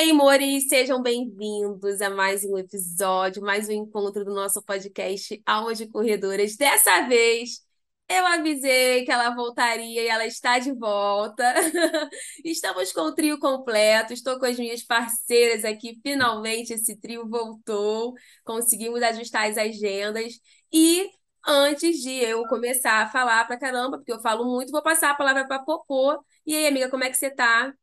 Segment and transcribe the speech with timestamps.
[0.00, 5.74] Aí, amores, sejam bem-vindos a mais um episódio, mais um encontro do nosso podcast Alma
[5.74, 6.56] de Corredoras.
[6.56, 7.60] Dessa vez,
[8.08, 11.44] eu avisei que ela voltaria e ela está de volta.
[12.42, 16.00] Estamos com o trio completo, estou com as minhas parceiras aqui.
[16.02, 20.32] Finalmente, esse trio voltou, conseguimos ajustar as agendas.
[20.72, 21.10] E
[21.46, 25.14] antes de eu começar a falar pra caramba, porque eu falo muito, vou passar a
[25.14, 26.18] palavra para Popô.
[26.46, 27.74] E aí, amiga, como é que você tá?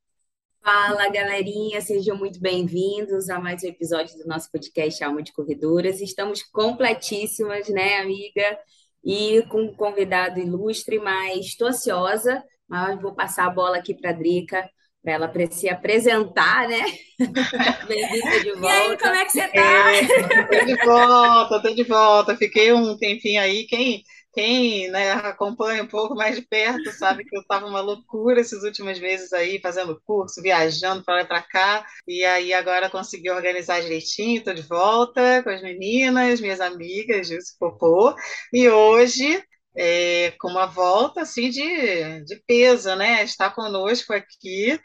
[0.63, 6.01] Fala, galerinha, sejam muito bem-vindos a mais um episódio do nosso podcast Alma de Corredoras.
[6.01, 8.59] Estamos completíssimas, né, amiga?
[9.03, 14.09] E com um convidado ilustre, mas estou ansiosa, mas vou passar a bola aqui para
[14.09, 14.69] a Drica,
[15.01, 16.83] para ela se apresentar, né?
[17.87, 18.67] Bem-vinda de volta.
[18.67, 19.95] E aí, como é que você tá?
[19.95, 22.35] É, de volta, estou de volta.
[22.35, 23.65] Fiquei um tempinho aí.
[23.67, 24.03] Quem
[24.37, 28.61] quem né, acompanha um pouco mais de perto sabe que eu estava uma loucura esses
[28.61, 33.81] últimos meses aí, fazendo curso, viajando para lá para cá, e aí agora consegui organizar
[33.81, 38.13] direitinho, estou de volta com as meninas, minhas amigas, Gilce Popô,
[38.53, 39.43] e hoje
[39.77, 43.23] é, com uma volta assim de, de peso, né?
[43.23, 44.79] Está conosco aqui,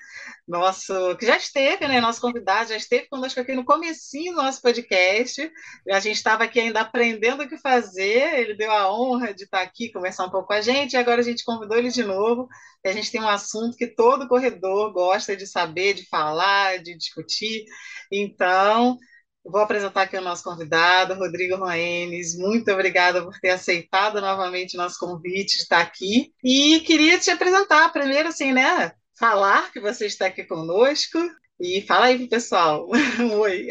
[0.47, 1.99] nosso que já esteve, né?
[1.99, 5.51] Nosso convidado já esteve conosco aqui no comecinho do nosso podcast.
[5.91, 8.39] A gente estava aqui ainda aprendendo o que fazer.
[8.39, 10.93] Ele deu a honra de estar aqui conversar um pouco com a gente.
[10.93, 12.47] E agora a gente convidou ele de novo.
[12.85, 16.95] E a gente tem um assunto que todo corredor gosta de saber, de falar, de
[16.95, 17.65] discutir.
[18.11, 18.99] Então
[19.45, 22.39] Vou apresentar aqui o nosso convidado, Rodrigo Roenes.
[22.39, 26.33] Muito obrigada por ter aceitado novamente o nosso convite de estar aqui.
[26.45, 28.93] E queria te apresentar primeiro, assim, né?
[29.19, 31.19] Falar que você está aqui conosco.
[31.61, 32.89] E fala aí pro pessoal.
[33.39, 33.69] Oi.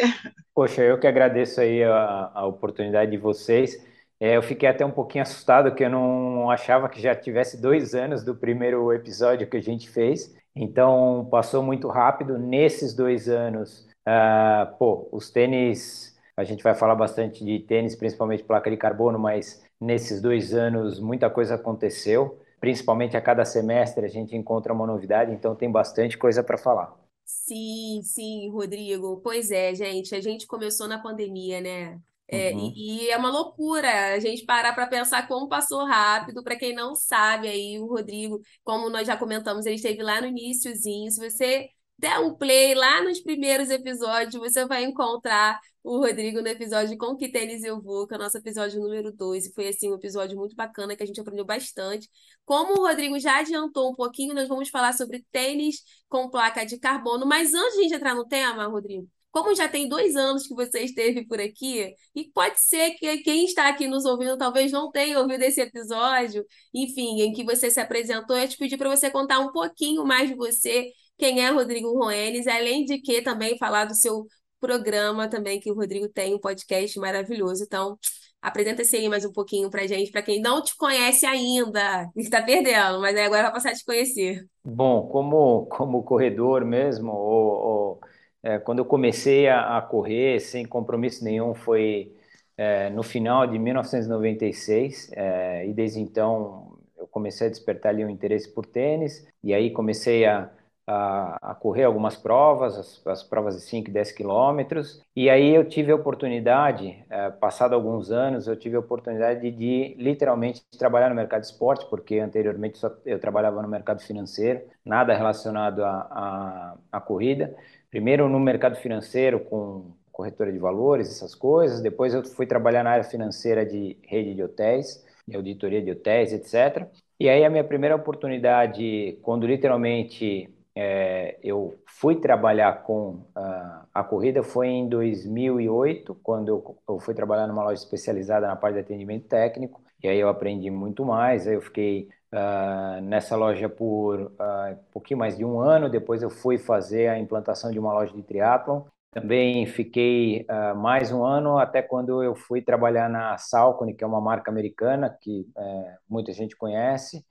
[0.54, 3.76] Poxa, eu que agradeço aí a, a oportunidade de vocês.
[4.20, 7.96] É, eu fiquei até um pouquinho assustado, que eu não achava que já tivesse dois
[7.96, 10.34] anos do primeiro episódio que a gente fez.
[10.56, 12.38] Então, passou muito rápido.
[12.38, 18.44] Nesses dois anos, Uh, pô, os tênis, a gente vai falar bastante de tênis, principalmente
[18.44, 22.40] placa de carbono, mas nesses dois anos muita coisa aconteceu.
[22.60, 26.96] Principalmente a cada semestre a gente encontra uma novidade, então tem bastante coisa para falar.
[27.26, 29.20] Sim, sim, Rodrigo.
[29.24, 32.00] Pois é, gente, a gente começou na pandemia, né?
[32.28, 32.72] É, uhum.
[32.74, 36.44] e, e, é uma loucura a gente parar para pensar como passou rápido.
[36.44, 40.28] Para quem não sabe, aí o Rodrigo, como nós já comentamos, ele esteve lá no
[40.28, 41.12] iníciozinho.
[41.12, 41.70] Se você
[42.02, 47.16] der um play lá nos primeiros episódios, você vai encontrar o Rodrigo no episódio Com
[47.16, 49.96] Que Tênis Eu Vou, que é o nosso episódio número 2, e foi assim um
[49.96, 52.10] episódio muito bacana que a gente aprendeu bastante.
[52.44, 56.80] Como o Rodrigo já adiantou um pouquinho, nós vamos falar sobre tênis com placa de
[56.80, 60.48] carbono, mas antes de a gente entrar no tema, Rodrigo, como já tem dois anos
[60.48, 64.72] que você esteve por aqui, e pode ser que quem está aqui nos ouvindo talvez
[64.72, 68.90] não tenha ouvido esse episódio, enfim, em que você se apresentou, eu te pedi para
[68.90, 73.56] você contar um pouquinho mais de você quem é Rodrigo Roenes, além de que também
[73.56, 74.26] falar do seu
[74.60, 77.64] programa também, que o Rodrigo tem, um podcast maravilhoso.
[77.64, 77.96] Então,
[78.42, 83.00] apresenta-se aí mais um pouquinho pra gente, para quem não te conhece ainda, está perdendo,
[83.00, 84.48] mas agora vai passar a te conhecer.
[84.66, 88.00] Bom, como, como corredor mesmo, ou, ou
[88.42, 92.16] é, quando eu comecei a, a, correr sem compromisso nenhum, foi
[92.58, 98.10] é, no final de 1996, é, e desde então eu comecei a despertar ali um
[98.10, 100.50] interesse por tênis, e aí comecei a
[100.92, 105.56] a, a correr algumas provas, as, as, provas de 5 e 10 quilômetros, e aí
[105.56, 110.62] eu tive a oportunidade, é, passado alguns anos, eu tive a oportunidade de, de literalmente
[110.78, 115.82] trabalhar no mercado de esporte, porque anteriormente só, eu trabalhava no mercado financeiro, nada relacionado
[115.84, 117.56] à corrida.
[117.90, 122.92] Primeiro no mercado financeiro com corretora de valores, essas coisas, depois eu fui trabalhar na
[122.92, 126.88] área financeira de rede de hotéis, de auditoria de hotéis, etc.
[127.20, 134.04] E aí a minha primeira oportunidade, quando literalmente é, eu fui trabalhar com uh, a
[134.04, 138.82] corrida foi em 2008, quando eu, eu, fui trabalhar numa loja especializada na parte de
[138.82, 141.46] atendimento técnico, e aí eu aprendi muito mais.
[141.46, 146.24] Aí eu fiquei uh, nessa loja por uh, um pouquinho mais de um ano, depois
[146.24, 148.84] eu fui fazer a implantação de uma loja de triatlon.
[149.14, 150.46] Também fiquei
[150.78, 155.10] mais um ano até quando eu fui trabalhar na Salcone, que é uma marca americana
[155.10, 157.22] que é, muita gente conhece.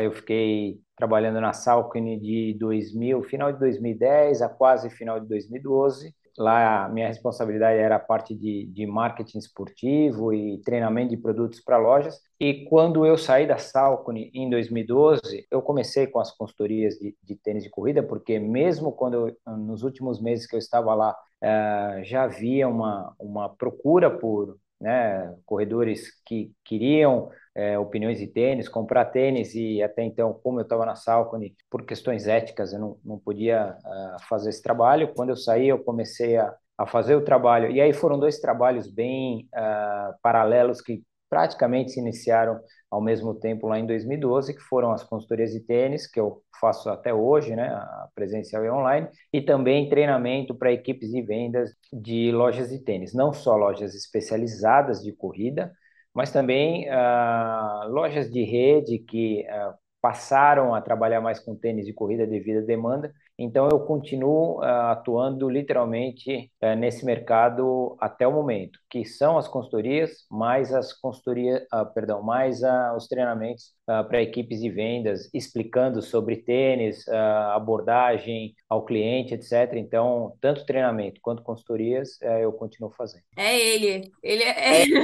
[0.00, 6.14] Eu fiquei trabalhando na Salcone de 2000, final de 2010 a quase final de 2012.
[6.38, 11.78] lá minha responsabilidade era a parte de, de marketing esportivo e treinamento de produtos para
[11.78, 12.20] lojas.
[12.38, 17.36] E quando eu saí da Salcone em 2012, eu comecei com as consultorias de, de
[17.36, 22.04] tênis de corrida, porque mesmo quando eu, nos últimos meses que eu estava lá, uh,
[22.04, 29.06] já havia uma, uma procura por né, corredores que queriam é, opiniões de tênis, comprar
[29.06, 33.18] tênis e até então, como eu estava na Salcone, por questões éticas, eu não, não
[33.18, 35.12] podia uh, fazer esse trabalho.
[35.14, 37.70] Quando eu saí, eu comecei a, a fazer o trabalho.
[37.70, 43.66] E aí foram dois trabalhos bem uh, paralelos que praticamente se iniciaram ao mesmo tempo
[43.66, 47.68] lá em 2012, que foram as consultorias de tênis, que eu faço até hoje, né,
[47.68, 53.12] a presencial e online, e também treinamento para equipes de vendas de lojas de tênis,
[53.12, 55.72] não só lojas especializadas de corrida,
[56.14, 61.92] mas também uh, lojas de rede que uh, passaram a trabalhar mais com tênis de
[61.92, 68.32] corrida devido à demanda então, eu continuo uh, atuando literalmente uh, nesse mercado até o
[68.32, 72.62] momento, que são as consultorias, mais as consultorias, uh, perdão, mais
[72.96, 77.06] os treinamentos para equipes de vendas, explicando sobre tênis,
[77.52, 79.74] abordagem ao cliente, etc.
[79.74, 83.22] Então, tanto treinamento quanto consultorias, eu continuo fazendo.
[83.36, 84.94] É ele, ele é, é ele.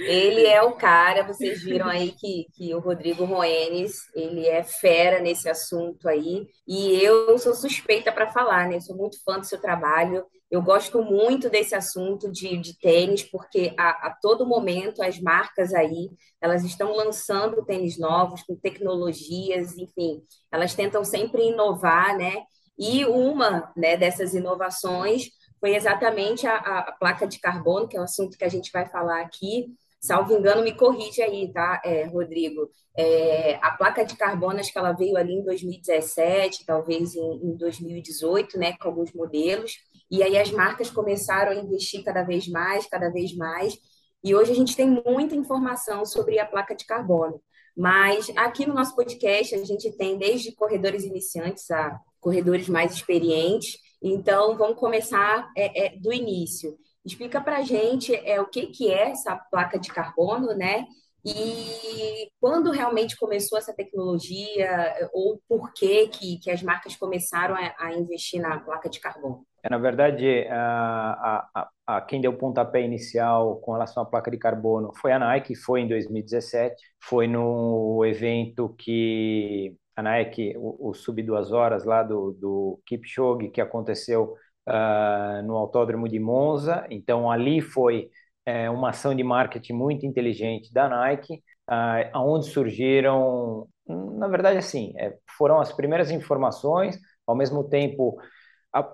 [0.00, 1.22] ele é o cara.
[1.22, 6.48] Vocês viram aí que, que o Rodrigo Roenes, ele é fera nesse assunto aí aí.
[6.66, 8.76] E eu sou suspeita para falar, né?
[8.76, 10.24] Eu sou muito fã do seu trabalho.
[10.50, 15.74] Eu gosto muito desse assunto de, de tênis, porque a, a, todo momento as marcas
[15.74, 16.10] aí
[16.40, 20.22] elas estão lançando tênis novos com tecnologias, enfim,
[20.52, 22.44] elas tentam sempre inovar, né?
[22.78, 28.04] E uma né, dessas inovações foi exatamente a, a placa de carbono, que é o
[28.04, 29.74] assunto que a gente vai falar aqui,
[30.06, 32.70] Salvo engano, me corrige aí, tá, é, Rodrigo?
[32.96, 37.56] É, a placa de carbono, acho que ela veio ali em 2017, talvez em, em
[37.56, 39.72] 2018, né, com alguns modelos.
[40.10, 43.76] E aí as marcas começaram a investir cada vez mais, cada vez mais.
[44.22, 47.40] E hoje a gente tem muita informação sobre a placa de carbono.
[47.76, 53.78] Mas aqui no nosso podcast a gente tem desde corredores iniciantes a corredores mais experientes.
[54.02, 56.76] Então vamos começar é, é, do início.
[57.04, 60.86] Explica para a gente é, o que, que é essa placa de carbono, né?
[61.24, 67.74] E quando realmente começou essa tecnologia, ou por que, que, que as marcas começaram a,
[67.78, 69.44] a investir na placa de carbono?
[69.66, 74.30] É, na verdade, a, a, a, quem deu o pontapé inicial com relação à placa
[74.30, 80.90] de carbono foi a Nike, foi em 2017, foi no evento que a Nike, o,
[80.90, 84.34] o Sub Duas Horas lá do, do Kipchoge, que aconteceu
[84.68, 86.86] uh, no Autódromo de Monza.
[86.88, 88.08] Então, ali foi
[88.44, 94.92] é, uma ação de marketing muito inteligente da Nike, uh, onde surgiram, na verdade, assim,
[94.96, 96.96] é, foram as primeiras informações,
[97.26, 98.16] ao mesmo tempo,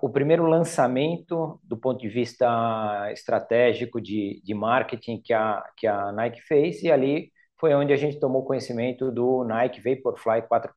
[0.01, 6.11] o primeiro lançamento do ponto de vista estratégico de, de marketing que a, que a
[6.11, 10.69] Nike fez, e ali foi onde a gente tomou conhecimento do Nike Vaporfly 4%.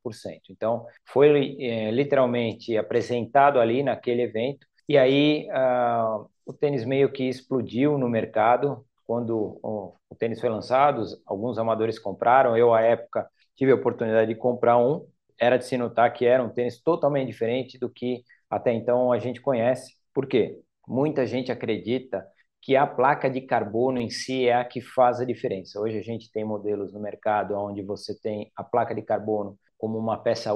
[0.50, 4.66] Então, foi é, literalmente apresentado ali naquele evento.
[4.88, 10.48] E aí uh, o tênis meio que explodiu no mercado quando o, o tênis foi
[10.48, 15.06] lançado, alguns amadores compraram, eu à época tive a oportunidade de comprar um,
[15.38, 18.22] era de se notar que era um tênis totalmente diferente do que
[18.56, 19.94] até então a gente conhece.
[20.14, 20.58] Por quê?
[20.88, 22.26] Muita gente acredita
[22.62, 25.80] que a placa de carbono em si é a que faz a diferença.
[25.80, 29.98] Hoje a gente tem modelos no mercado onde você tem a placa de carbono como
[29.98, 30.52] uma peça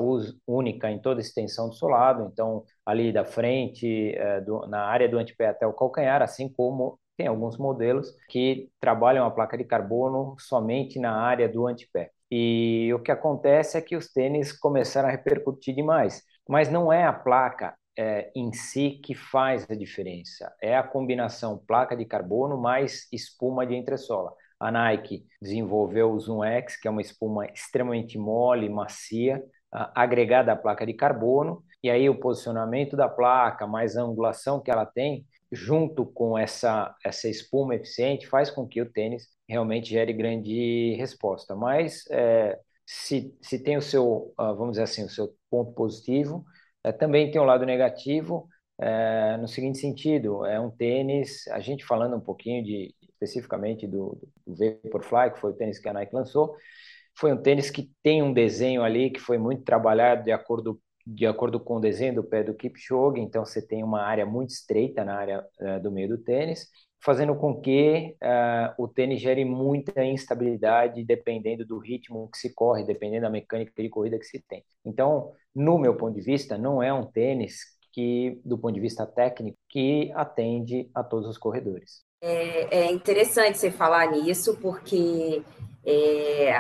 [0.47, 4.15] única em toda a extensão do solado, então ali da frente,
[4.47, 9.27] do, na área do antepé até o calcanhar, assim como tem alguns modelos que trabalham
[9.27, 12.11] a placa de carbono somente na área do antepé.
[12.31, 17.05] E o que acontece é que os tênis começaram a repercutir demais, mas não é
[17.05, 22.57] a placa é, em si que faz a diferença, é a combinação placa de carbono
[22.57, 24.33] mais espuma de entressola.
[24.59, 30.57] A Nike desenvolveu o Zoom X, que é uma espuma extremamente mole, macia, agregada à
[30.57, 35.27] placa de carbono, e aí o posicionamento da placa, mais a angulação que ela tem,
[35.53, 41.55] junto com essa, essa espuma eficiente, faz com que o tênis realmente gere grande resposta.
[41.55, 46.47] Mas é, se, se tem o seu, ah, vamos dizer assim, o seu ponto positivo,
[46.85, 48.49] é, também tem um lado negativo,
[48.81, 54.19] é, no seguinte sentido, é um tênis, a gente falando um pouquinho de, especificamente do,
[54.47, 56.57] do Vaporfly, que foi o tênis que a Nike lançou,
[57.19, 61.27] foi um tênis que tem um desenho ali que foi muito trabalhado de acordo de
[61.27, 65.05] acordo com o desenho do pé do Kipchoge, então você tem uma área muito estreita
[65.05, 66.69] na área uh, do meio do tênis,
[67.03, 72.85] fazendo com que uh, o tênis gere muita instabilidade dependendo do ritmo que se corre,
[72.85, 74.63] dependendo da mecânica de corrida que se tem.
[74.85, 77.61] Então, no meu ponto de vista, não é um tênis
[77.93, 82.03] que, do ponto de vista técnico, que atende a todos os corredores.
[82.23, 85.43] É, é interessante você falar nisso, porque
[85.85, 86.53] é,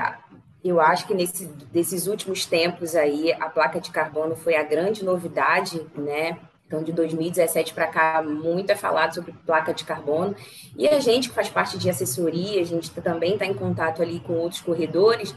[0.64, 5.04] eu acho que nesse, desses últimos tempos aí, a placa de carbono foi a grande
[5.04, 6.38] novidade, né?
[6.70, 10.36] Então, de 2017 para cá, muito é falado sobre placa de carbono.
[10.76, 14.20] E a gente que faz parte de assessoria, a gente também está em contato ali
[14.20, 15.34] com outros corredores.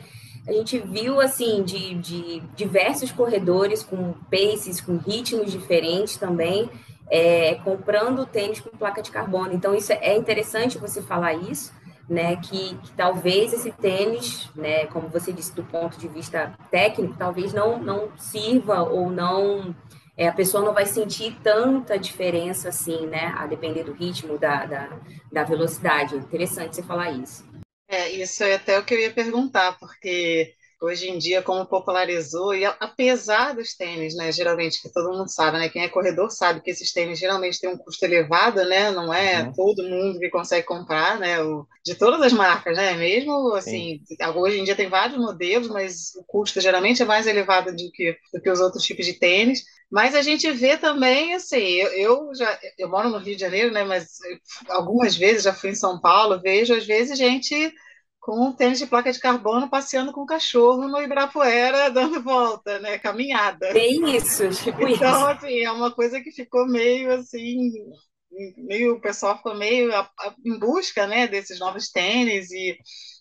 [0.47, 6.69] A gente viu, assim, de, de diversos corredores com paces, com ritmos diferentes também,
[7.09, 9.53] é, comprando tênis com placa de carbono.
[9.53, 11.73] Então, isso é interessante você falar isso,
[12.07, 12.35] né?
[12.35, 17.53] Que, que, talvez esse tênis, né, como você disse, do ponto de vista técnico, talvez
[17.53, 19.73] não, não sirva ou não
[20.17, 23.33] é, a pessoa não vai sentir tanta diferença assim, né?
[23.37, 24.99] A depender do ritmo, da, da,
[25.31, 26.15] da velocidade.
[26.15, 27.43] Interessante você falar isso.
[27.87, 30.53] É, isso é até o que eu ia perguntar, porque
[30.83, 35.57] hoje em dia, como popularizou, e apesar dos tênis, né, geralmente, que todo mundo sabe,
[35.57, 39.13] né, quem é corredor sabe que esses tênis geralmente têm um custo elevado, né, não
[39.13, 39.53] é uhum.
[39.53, 44.25] todo mundo que consegue comprar, né, o, de todas as marcas, né, mesmo, assim, Sim.
[44.35, 48.17] hoje em dia tem vários modelos, mas o custo geralmente é mais elevado do que,
[48.33, 52.35] do que os outros tipos de tênis, mas a gente vê também, assim, eu, eu,
[52.35, 53.83] já eu moro no Rio de Janeiro, né?
[53.83, 54.17] Mas
[54.67, 57.71] algumas vezes já fui em São Paulo, vejo às vezes gente
[58.19, 62.79] com um tênis de placa de carbono passeando com o cachorro no Ibirapuera, dando volta,
[62.79, 62.97] né?
[62.97, 63.71] Caminhada.
[63.71, 64.95] Tem isso, tipo então, isso.
[64.95, 67.71] Então, assim, é uma coisa que ficou meio assim,
[68.57, 72.75] meio o pessoal ficou meio a, a, em busca, né, desses novos tênis e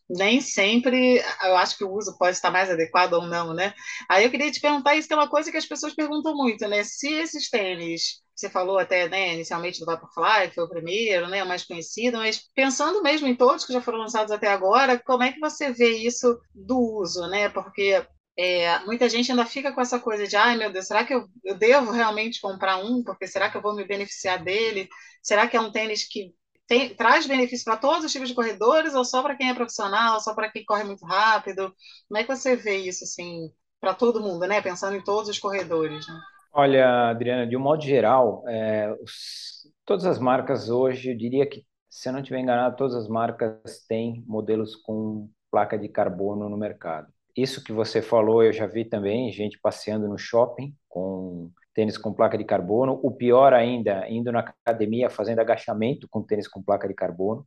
[0.08, 3.74] nem sempre eu acho que o uso pode estar mais adequado ou não, né?
[4.10, 6.66] Aí eu queria te perguntar isso que é uma coisa que as pessoas perguntam muito,
[6.68, 6.84] né?
[6.84, 11.42] Se esses tênis, você falou até, né, inicialmente do Vaporfly, que foi o primeiro, né,
[11.42, 15.22] o mais conhecido, mas pensando mesmo em todos que já foram lançados até agora, como
[15.22, 17.48] é que você vê isso do uso, né?
[17.48, 18.04] Porque
[18.38, 21.26] é, muita gente ainda fica com essa coisa de, ai meu Deus, será que eu,
[21.44, 23.02] eu devo realmente comprar um?
[23.04, 24.88] Porque será que eu vou me beneficiar dele?
[25.22, 26.34] Será que é um tênis que
[26.66, 30.20] tem, traz benefício para todos os tipos de corredores ou só para quem é profissional,
[30.20, 31.74] só para quem corre muito rápido?
[32.08, 33.50] Como é que você vê isso assim
[33.80, 34.60] para todo mundo, né?
[34.60, 36.06] Pensando em todos os corredores.
[36.06, 36.14] Né?
[36.52, 41.64] Olha, Adriana, de um modo geral, é, os, todas as marcas hoje, eu diria que,
[41.90, 46.56] se eu não estiver enganado, todas as marcas têm modelos com placa de carbono no
[46.56, 47.08] mercado.
[47.36, 52.12] Isso que você falou, eu já vi também gente passeando no shopping com tênis com
[52.12, 52.98] placa de carbono.
[53.02, 57.46] O pior ainda, indo na academia fazendo agachamento com tênis com placa de carbono.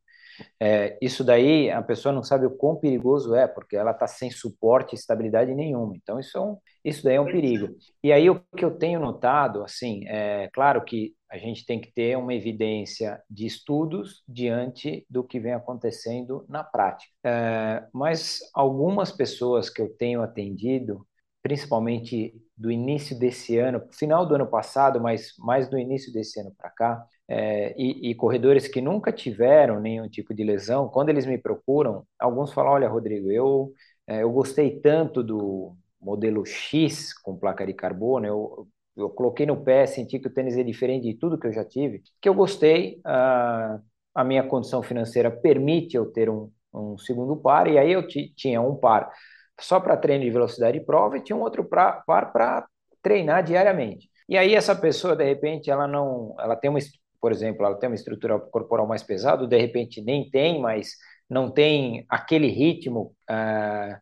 [0.60, 4.30] É, isso daí a pessoa não sabe o quão perigoso é, porque ela está sem
[4.30, 5.96] suporte e estabilidade nenhuma.
[5.96, 7.76] Então, isso, é um, isso daí é um perigo.
[8.04, 11.92] E aí, o que eu tenho notado, assim, é claro que a gente tem que
[11.92, 17.12] ter uma evidência de estudos diante do que vem acontecendo na prática.
[17.24, 21.06] É, mas algumas pessoas que eu tenho atendido,
[21.46, 26.52] principalmente do início desse ano, final do ano passado, mas mais do início desse ano
[26.58, 31.24] para cá, é, e, e, corredores que nunca tiveram nenhum tipo de lesão, quando eles
[31.28, 33.72] me procuram, alguns falam: Olha, Rodrigo, eu,
[34.08, 39.64] é, eu gostei tanto do modelo X com placa de carbono, eu, eu coloquei no
[39.64, 42.34] pé, senti que o tênis é diferente de tudo que eu já tive, que eu
[42.34, 43.80] gostei, a,
[44.16, 48.60] a minha condição financeira permite eu ter um, um segundo par, e aí eu tinha
[48.60, 49.12] um par
[49.60, 52.68] só para treino de velocidade de prova e tinha um outro par para
[53.02, 54.10] treinar diariamente.
[54.28, 56.80] E aí essa pessoa, de repente, ela não, ela tem uma,
[57.22, 60.94] por exemplo, ela tem uma estrutura corporal mais pesada, de repente nem tem, mas
[61.30, 63.96] não tem aquele ritmo uh,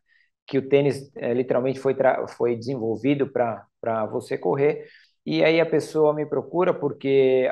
[0.46, 1.94] que o tênis uh, literalmente foi,
[2.36, 4.86] foi desenvolvido para você correr.
[5.26, 7.50] E aí a pessoa me procura porque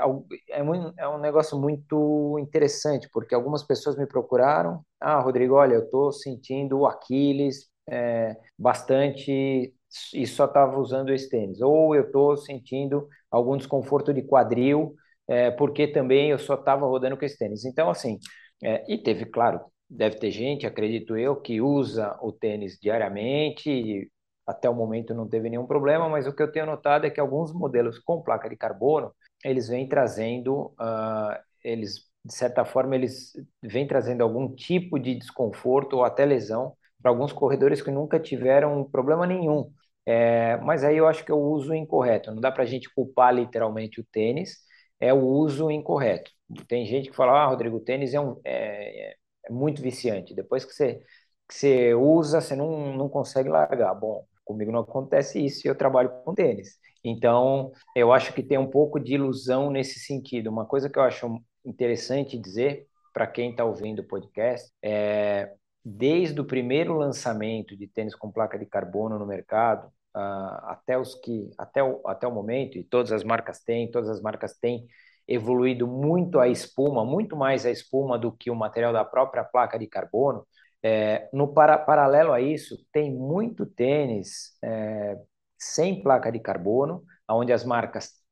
[0.50, 5.74] é, muito, é um negócio muito interessante, porque algumas pessoas me procuraram, ah, Rodrigo, olha,
[5.76, 9.74] eu estou sentindo o Aquiles é, bastante
[10.14, 11.60] e só estava usando esse tênis.
[11.60, 14.94] Ou eu estou sentindo algum desconforto de quadril,
[15.28, 17.64] é, porque também eu só estava rodando com esse tênis.
[17.64, 18.18] Então, assim,
[18.62, 24.10] é, e teve, claro, deve ter gente, acredito eu, que usa o tênis diariamente,
[24.46, 27.20] até o momento não teve nenhum problema, mas o que eu tenho notado é que
[27.20, 29.12] alguns modelos com placa de carbono,
[29.44, 35.94] eles vêm trazendo, uh, eles, de certa forma, eles vêm trazendo algum tipo de desconforto
[35.94, 39.70] ou até lesão para alguns corredores que nunca tiveram problema nenhum.
[40.06, 42.30] É, mas aí eu acho que é o uso incorreto.
[42.32, 44.58] Não dá para a gente culpar literalmente o tênis,
[45.00, 46.30] é o uso incorreto.
[46.68, 49.14] Tem gente que fala, ah, Rodrigo, o tênis é, um, é,
[49.46, 50.34] é muito viciante.
[50.34, 51.00] Depois que você,
[51.48, 53.94] que você usa, você não, não consegue largar.
[53.94, 56.78] Bom, comigo não acontece isso e eu trabalho com tênis.
[57.04, 60.50] Então, eu acho que tem um pouco de ilusão nesse sentido.
[60.50, 65.52] Uma coisa que eu acho interessante dizer para quem está ouvindo o podcast é
[65.84, 69.86] desde o primeiro lançamento de tênis com placa de carbono no mercado,
[70.16, 74.08] uh, até os que até o, até o momento e todas as marcas têm, todas
[74.08, 74.86] as marcas têm
[75.26, 79.78] evoluído muito a espuma, muito mais a espuma do que o material da própria placa
[79.78, 80.46] de carbono.
[80.84, 85.16] É, no para, paralelo a isso, tem muito tênis é,
[85.58, 88.22] sem placa de carbono, onde as marcas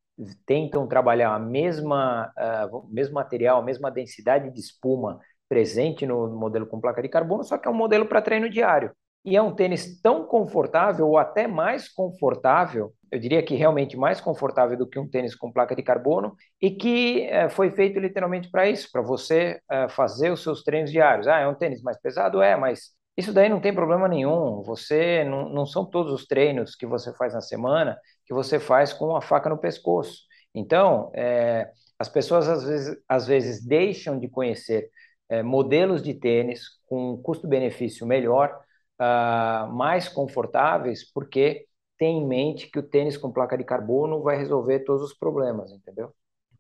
[0.44, 6.64] tentam trabalhar a mesma uh, mesmo material, a mesma densidade de espuma presente no modelo
[6.64, 8.92] com placa de carbono, só que é um modelo para treino diário.
[9.24, 14.20] E é um tênis tão confortável, ou até mais confortável, eu diria que realmente mais
[14.20, 18.48] confortável do que um tênis com placa de carbono, e que é, foi feito literalmente
[18.48, 21.26] para isso, para você é, fazer os seus treinos diários.
[21.26, 22.40] Ah, é um tênis mais pesado?
[22.40, 24.62] É, mas isso daí não tem problema nenhum.
[24.62, 28.92] Você não, não são todos os treinos que você faz na semana que você faz
[28.92, 30.22] com a faca no pescoço.
[30.54, 34.88] Então, é, as pessoas às vezes, às vezes deixam de conhecer
[35.30, 38.60] é, modelos de tênis com custo-benefício melhor,
[39.00, 44.36] uh, mais confortáveis, porque tem em mente que o tênis com placa de carbono vai
[44.36, 46.12] resolver todos os problemas, entendeu?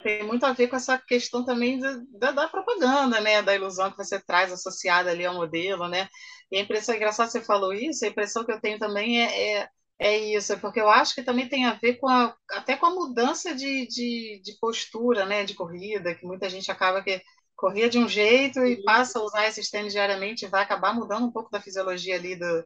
[0.02, 3.42] Tem muito a ver com essa questão também da, da, propaganda, né?
[3.42, 6.08] Da ilusão que você traz associada ali ao modelo, né?
[6.50, 9.60] E a impressão, é engraçado você falou isso, a impressão que eu tenho também é,
[9.62, 12.86] é, é isso, porque eu acho que também tem a ver com a, até com
[12.86, 15.44] a mudança de, de, de postura, né?
[15.44, 17.20] De corrida, que muita gente acaba que
[17.60, 21.30] corria de um jeito e passa a usar esses tênis diariamente, vai acabar mudando um
[21.30, 22.64] pouco da fisiologia ali do,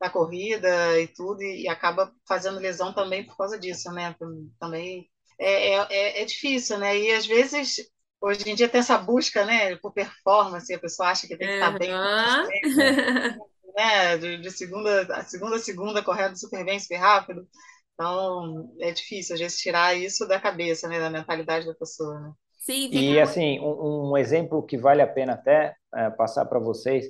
[0.00, 4.16] da corrida e tudo, e, e acaba fazendo lesão também por causa disso, né?
[4.58, 5.08] Também
[5.38, 6.98] é, é, é, é difícil, né?
[6.98, 7.76] E às vezes
[8.20, 11.54] hoje em dia tem essa busca, né, por performance, a pessoa acha que tem que
[11.54, 11.78] estar uhum.
[11.78, 11.90] bem,
[13.76, 17.48] né, de, de, segunda a segunda segunda correndo super bem, super rápido.
[17.94, 22.32] Então, é difícil às vezes tirar isso da cabeça, né, da mentalidade da pessoa, né?
[22.62, 27.06] Sim, e assim, um, um, exemplo que vale a pena até é, passar para vocês,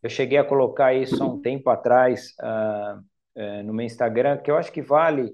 [0.00, 3.00] eu cheguei a colocar isso há um tempo atrás uh,
[3.36, 5.32] uh, no meu Instagram, que eu acho que vale,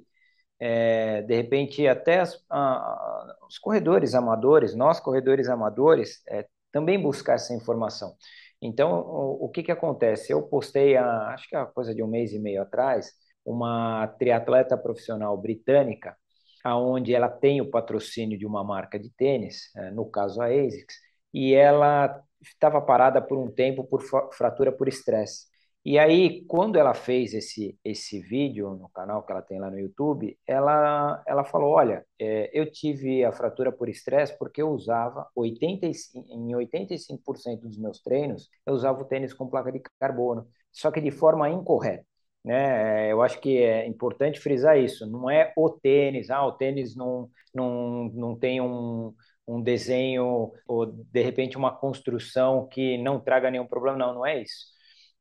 [0.58, 7.34] é, de repente, até as, uh, os corredores amadores, nós corredores amadores, é, também buscar
[7.34, 8.14] essa informação.
[8.62, 10.32] Então, o, o, que, que acontece?
[10.32, 13.12] Eu postei, há, acho que é coisa de um mês e meio atrás,
[13.44, 16.16] uma triatleta profissional britânica,
[16.64, 20.94] aonde ela tem o patrocínio de uma marca de tênis, eh, no caso a ASICS,
[21.32, 25.50] e ela estava parada por um tempo por fratura por estresse.
[25.82, 29.78] E aí, quando ela fez esse, esse vídeo no canal que ela tem lá no
[29.78, 35.26] YouTube, ela, ela falou: Olha, é, eu tive a fratura por estresse porque eu usava
[35.34, 40.90] 85, em 85% dos meus treinos, eu usava o tênis com placa de carbono, só
[40.90, 42.04] que de forma incorreta.
[42.44, 43.12] Né?
[43.12, 45.06] Eu acho que é importante frisar isso.
[45.06, 49.14] Não é o tênis, ah, o tênis não, não, não tem um,
[49.46, 53.98] um desenho ou de repente uma construção que não traga nenhum problema.
[53.98, 54.66] Não, não é isso.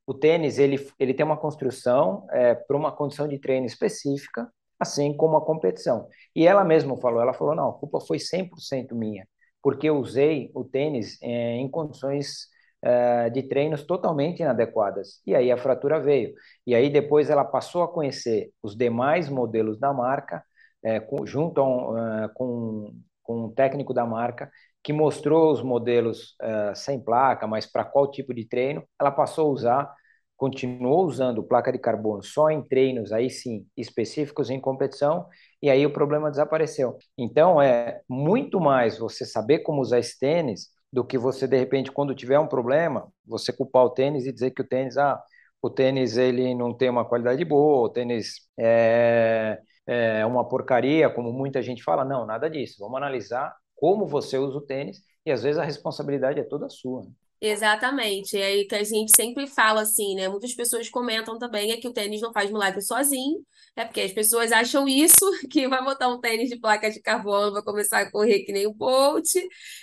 [0.05, 5.15] O tênis ele, ele tem uma construção é, para uma condição de treino específica, assim
[5.15, 6.07] como a competição.
[6.35, 9.27] E ela mesma falou, ela falou, não, a culpa foi 100% minha,
[9.61, 12.47] porque eu usei o tênis é, em condições
[12.83, 15.21] uh, de treinos totalmente inadequadas.
[15.25, 16.33] E aí a fratura veio.
[16.65, 20.43] E aí depois ela passou a conhecer os demais modelos da marca,
[20.83, 24.51] uh, com, junto um, uh, com, com um técnico da marca,
[24.83, 26.37] que mostrou os modelos
[26.73, 28.81] sem placa, mas para qual tipo de treino.
[28.97, 29.95] Ela passou a usar
[30.39, 35.27] continuou usando placa de carbono só em treinos, aí sim, específicos em competição,
[35.61, 36.97] e aí o problema desapareceu.
[37.17, 41.91] Então, é muito mais você saber como usar esse tênis do que você, de repente,
[41.91, 45.21] quando tiver um problema, você culpar o tênis e dizer que o tênis, ah,
[45.61, 51.31] o tênis ele não tem uma qualidade boa, o tênis é, é uma porcaria, como
[51.31, 52.03] muita gente fala.
[52.05, 52.77] Não, nada disso.
[52.79, 57.03] Vamos analisar como você usa o tênis e às vezes a responsabilidade é toda sua.
[57.41, 58.35] Exatamente.
[58.37, 60.27] É que a gente sempre fala assim, né?
[60.27, 63.45] Muitas pessoas comentam também é que o tênis não faz milagre sozinho,
[63.77, 65.15] é porque as pessoas acham isso,
[65.49, 68.67] que vai botar um tênis de placa de carbono, vai começar a correr que nem
[68.67, 69.25] o Bolt,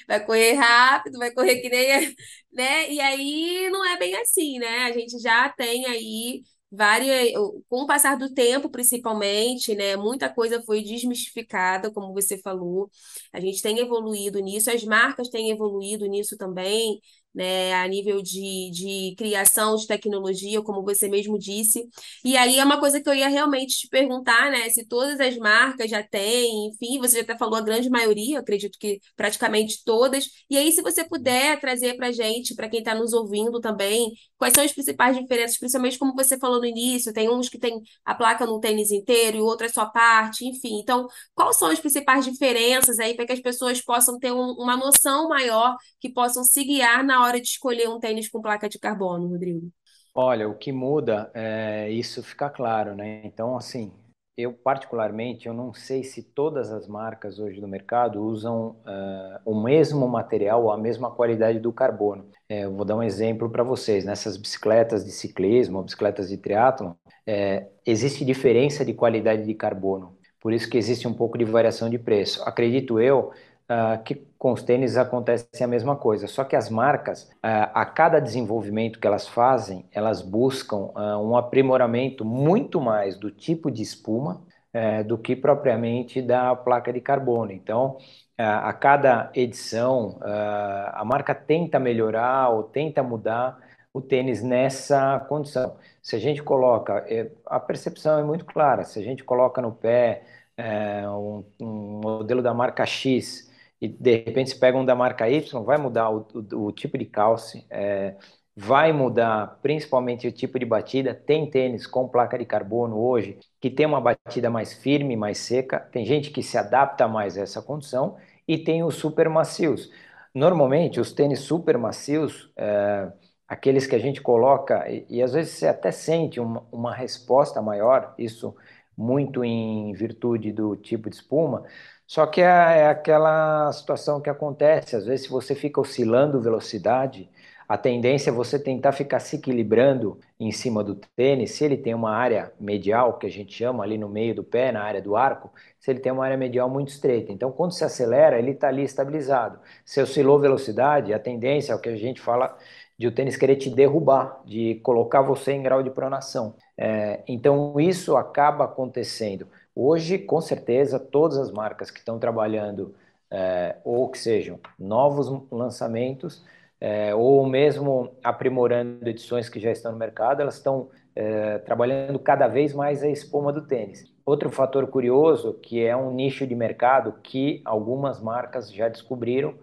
[0.07, 2.15] vai correr rápido, vai correr que nem,
[2.53, 2.93] né?
[2.93, 4.85] E aí não é bem assim, né?
[4.85, 7.33] A gente já tem aí várias,
[7.69, 12.91] com o passar do tempo, principalmente, né, muita coisa foi desmistificada, como você falou.
[13.33, 17.01] A gente tem evoluído nisso, as marcas têm evoluído nisso também
[17.37, 21.87] né, a nível de, de criação de tecnologia, como você mesmo disse.
[22.25, 25.37] E aí é uma coisa que eu ia realmente te perguntar, né, se todas as
[25.37, 30.27] marcas já têm, enfim, você já até falou a grande maioria, acredito que praticamente todas.
[30.51, 34.55] E aí, se você puder trazer para gente, para quem está nos ouvindo também, quais
[34.55, 38.15] são as principais diferenças, principalmente como você falou no início, tem uns que tem a
[38.15, 40.79] placa no tênis inteiro e o outro é só parte, enfim.
[40.81, 44.77] Então, quais são as principais diferenças aí para que as pessoas possam ter um, uma
[44.77, 48.79] noção maior, que possam se guiar na hora de escolher um tênis com placa de
[48.79, 49.71] carbono, Rodrigo?
[50.15, 53.21] Olha, o que muda é isso ficar claro, né?
[53.25, 53.93] Então, assim,
[54.37, 59.59] eu particularmente, eu não sei se todas as marcas hoje do mercado usam uh, o
[59.59, 62.27] mesmo material ou a mesma qualidade do carbono.
[62.49, 64.05] É, eu vou dar um exemplo para vocês.
[64.05, 66.93] Nessas bicicletas de ciclismo, bicicletas de triatlon,
[67.27, 70.17] é, existe diferença de qualidade de carbono.
[70.41, 72.43] Por isso que existe um pouco de variação de preço.
[72.43, 73.33] Acredito eu
[73.71, 76.27] uh, que com os tênis acontece a mesma coisa.
[76.27, 81.37] Só que as marcas, uh, a cada desenvolvimento que elas fazem, elas buscam uh, um
[81.37, 84.43] aprimoramento muito mais do tipo de espuma
[84.75, 87.53] uh, do que propriamente da placa de carbono.
[87.53, 87.99] Então,
[88.39, 93.59] a cada edição, a marca tenta melhorar ou tenta mudar
[93.95, 95.75] o tênis nessa condição.
[96.03, 99.73] Se a gente coloca, é, a percepção é muito clara, se a gente coloca no
[99.73, 100.23] pé
[100.55, 105.29] é, um, um modelo da marca X e de repente se pega um da marca
[105.29, 108.17] Y, vai mudar o, o, o tipo de calce, é,
[108.57, 111.15] vai mudar principalmente o tipo de batida.
[111.15, 115.79] Tem tênis com placa de carbono hoje que tem uma batida mais firme, mais seca.
[115.79, 118.17] Tem gente que se adapta mais a essa condição
[118.49, 119.91] e tem os super macios.
[120.35, 123.11] Normalmente, os tênis super macios, é,
[123.49, 127.63] aqueles que a gente coloca, e, e, às vezes você até sente uma, uma resposta
[127.63, 128.55] maior, isso
[128.97, 131.65] muito em virtude do tipo de espuma,
[132.07, 137.29] só que é, é, aquela situação que acontece, às vezes, se você fica oscilando velocidade,
[137.69, 141.53] a tendência é você tentar ficar se equilibrando em cima do tênis.
[141.53, 144.71] Se ele tem uma área medial, que a gente chama ali no meio do pé,
[144.71, 147.33] na área do arco, se ele tem uma área medial muito estreita.
[147.33, 149.59] Então, quando se acelera, ele está ali estabilizado.
[149.85, 152.57] Se oscilou velocidade, a tendência é o que a gente fala
[152.99, 156.55] de o tênis querer te derrubar, de colocar você em grau de pronação.
[156.79, 159.49] É, então, isso acaba acontecendo.
[159.79, 162.95] Hoje, com certeza, todas as marcas que estão trabalhando,
[163.31, 166.43] é, ou que sejam novos lançamentos,
[166.81, 172.49] é, ou mesmo aprimorando edições que já estão no mercado, elas estão é, trabalhando cada
[172.49, 174.05] vez mais a espuma do tênis.
[174.25, 179.55] Outro fator curioso, que é um nicho de mercado que algumas marcas já descobriram,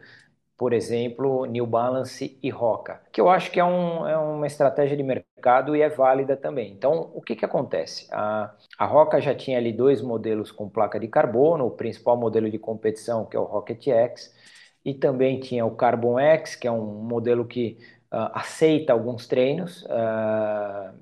[0.63, 4.95] por exemplo, New Balance e Roca, que eu acho que é, um, é uma estratégia
[4.95, 6.71] de mercado e é válida também.
[6.71, 8.07] Então, o que, que acontece?
[8.13, 12.49] A, a Roca já tinha ali dois modelos com placa de carbono, o principal modelo
[12.49, 14.33] de competição, que é o Rocket X,
[14.85, 19.83] e também tinha o Carbon X, que é um modelo que uh, aceita alguns treinos,
[19.83, 20.97] uh,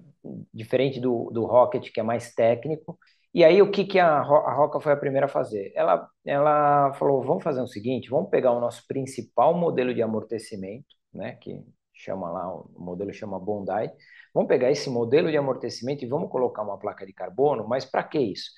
[0.52, 2.98] diferente do, do Rocket, que é mais técnico,
[3.34, 5.72] e aí, o que, que a, Roca foi a primeira a fazer?
[5.76, 10.96] Ela, ela falou: vamos fazer o seguinte, vamos pegar o nosso principal modelo de amortecimento,
[11.14, 11.64] né, que
[11.94, 13.92] chama lá, o modelo chama Bondi,
[14.34, 18.04] vamos pegar esse modelo de amortecimento e vamos colocar uma placa de carbono, mas para
[18.04, 18.52] que isso?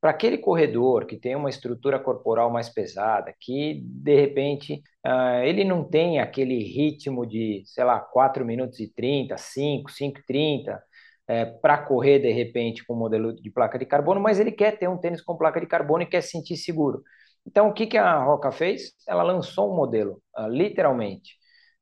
[0.00, 5.64] Para aquele corredor que tem uma estrutura corporal mais pesada, que de repente uh, ele
[5.64, 10.82] não tem aquele ritmo de, sei lá, 4 minutos e 30, 5, 5 e 30,
[11.28, 14.88] é, para correr de repente com modelo de placa de carbono, mas ele quer ter
[14.88, 17.02] um tênis com placa de carbono e quer se sentir seguro.
[17.46, 18.92] Então, o que, que a Roca fez?
[19.06, 21.34] Ela lançou um modelo, uh, literalmente,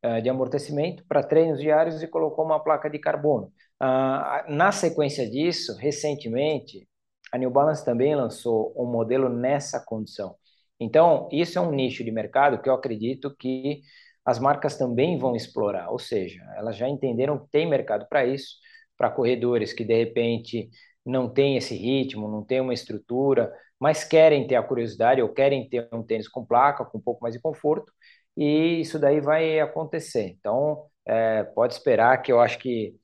[0.04, 3.46] uh, de amortecimento para treinos diários e colocou uma placa de carbono.
[3.82, 6.86] Uh, na sequência disso, recentemente,
[7.32, 10.36] a New Balance também lançou um modelo nessa condição.
[10.78, 13.80] Então, isso é um nicho de mercado que eu acredito que
[14.24, 18.56] as marcas também vão explorar, ou seja, elas já entenderam que tem mercado para isso,
[18.96, 20.70] para corredores que de repente
[21.04, 25.68] não têm esse ritmo, não têm uma estrutura, mas querem ter a curiosidade ou querem
[25.68, 27.92] ter um tênis com placa, com um pouco mais de conforto,
[28.36, 30.36] e isso daí vai acontecer.
[30.38, 32.94] Então, é, pode esperar que eu acho que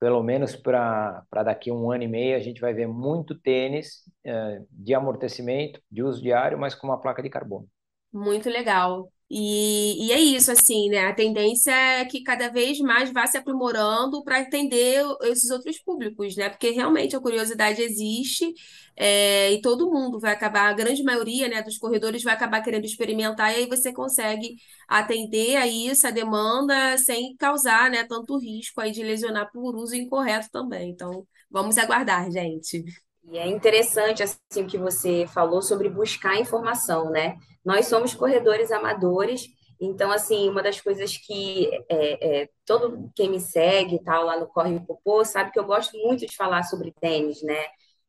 [0.00, 4.62] pelo menos para daqui um ano e meio a gente vai ver muito tênis é,
[4.70, 7.66] de amortecimento, de uso diário, mas com uma placa de carbono.
[8.12, 9.12] Muito legal.
[9.30, 11.06] E, e é isso, assim, né?
[11.06, 16.34] A tendência é que cada vez mais vá se aprimorando para atender esses outros públicos,
[16.36, 16.48] né?
[16.48, 18.54] Porque realmente a curiosidade existe
[18.96, 22.84] é, e todo mundo vai acabar, a grande maioria, né, dos corredores vai acabar querendo
[22.84, 24.56] experimentar, e aí você consegue
[24.88, 29.94] atender a isso, a demanda, sem causar, né, tanto risco aí de lesionar por uso
[29.94, 30.90] incorreto também.
[30.90, 32.82] Então, vamos aguardar, gente.
[33.30, 37.36] E é interessante assim que você falou sobre buscar informação, né?
[37.64, 39.46] Nós somos corredores amadores,
[39.80, 44.46] então assim uma das coisas que é, é, todo quem me segue tal lá no
[44.48, 47.66] Corre Popô sabe que eu gosto muito de falar sobre tênis, né?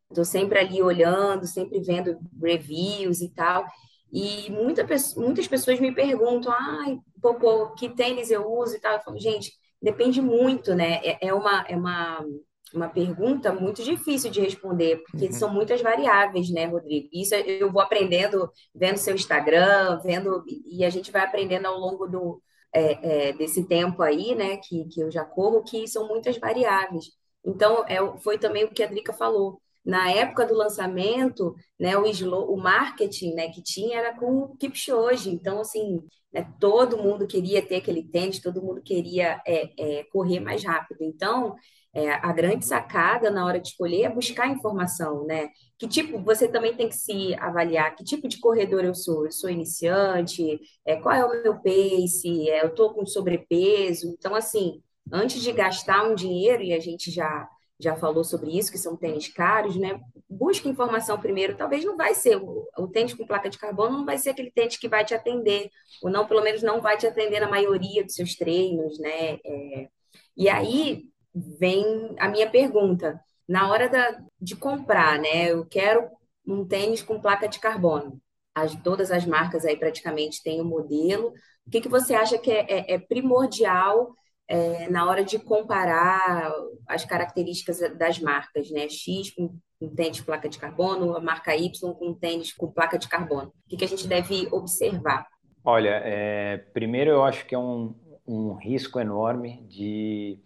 [0.10, 3.66] Estou sempre ali olhando, sempre vendo reviews e tal.
[4.12, 4.86] E muita,
[5.18, 8.94] muitas pessoas me perguntam, ai, Popô, que tênis eu uso e tal.
[8.96, 9.52] Eu falo, gente,
[9.82, 11.00] depende muito, né?
[11.04, 12.26] É, é uma, é uma
[12.74, 15.34] uma pergunta muito difícil de responder, porque uhum.
[15.34, 17.10] são muitas variáveis, né, Rodrigo?
[17.12, 22.08] Isso eu vou aprendendo vendo seu Instagram, vendo, e a gente vai aprendendo ao longo
[22.08, 22.42] do,
[22.74, 27.06] é, é, desse tempo aí, né, que, que eu já corro, que são muitas variáveis.
[27.44, 29.60] Então, é, foi também o que a Drica falou.
[29.84, 34.58] Na época do lançamento, né, o, slow, o marketing né, que tinha era com o
[34.58, 35.30] Kipchoge.
[35.30, 40.40] Então, assim, né, todo mundo queria ter aquele tênis, todo mundo queria é, é, correr
[40.40, 41.04] mais rápido.
[41.04, 41.56] Então,
[41.94, 45.50] é, a grande sacada na hora de escolher é buscar informação, né?
[45.78, 49.26] Que tipo, você também tem que se avaliar, que tipo de corredor eu sou?
[49.26, 50.60] Eu sou iniciante?
[50.86, 52.50] É, qual é o meu pace?
[52.50, 54.08] É, eu estou com sobrepeso?
[54.18, 57.48] Então, assim, antes de gastar um dinheiro, e a gente já,
[57.80, 60.00] já falou sobre isso, que são tênis caros, né?
[60.30, 61.58] Busque informação primeiro.
[61.58, 64.52] Talvez não vai ser, o, o tênis com placa de carbono não vai ser aquele
[64.52, 65.72] tênis que vai te atender,
[66.04, 69.40] ou não, pelo menos não vai te atender na maioria dos seus treinos, né?
[69.44, 69.90] É,
[70.38, 73.20] e aí, vem a minha pergunta.
[73.48, 75.52] Na hora da, de comprar, né?
[75.52, 76.08] Eu quero
[76.46, 78.22] um tênis com placa de carbono.
[78.54, 81.34] As, todas as marcas aí praticamente têm o um modelo.
[81.66, 84.14] O que, que você acha que é, é, é primordial
[84.48, 86.52] é, na hora de comparar
[86.88, 88.90] as características das marcas, né?
[88.90, 92.98] X com um tênis com placa de carbono, a marca Y com tênis com placa
[92.98, 93.50] de carbono.
[93.50, 95.26] O que, que a gente deve observar?
[95.64, 97.96] Olha, é, primeiro eu acho que é um,
[98.28, 100.40] um risco enorme de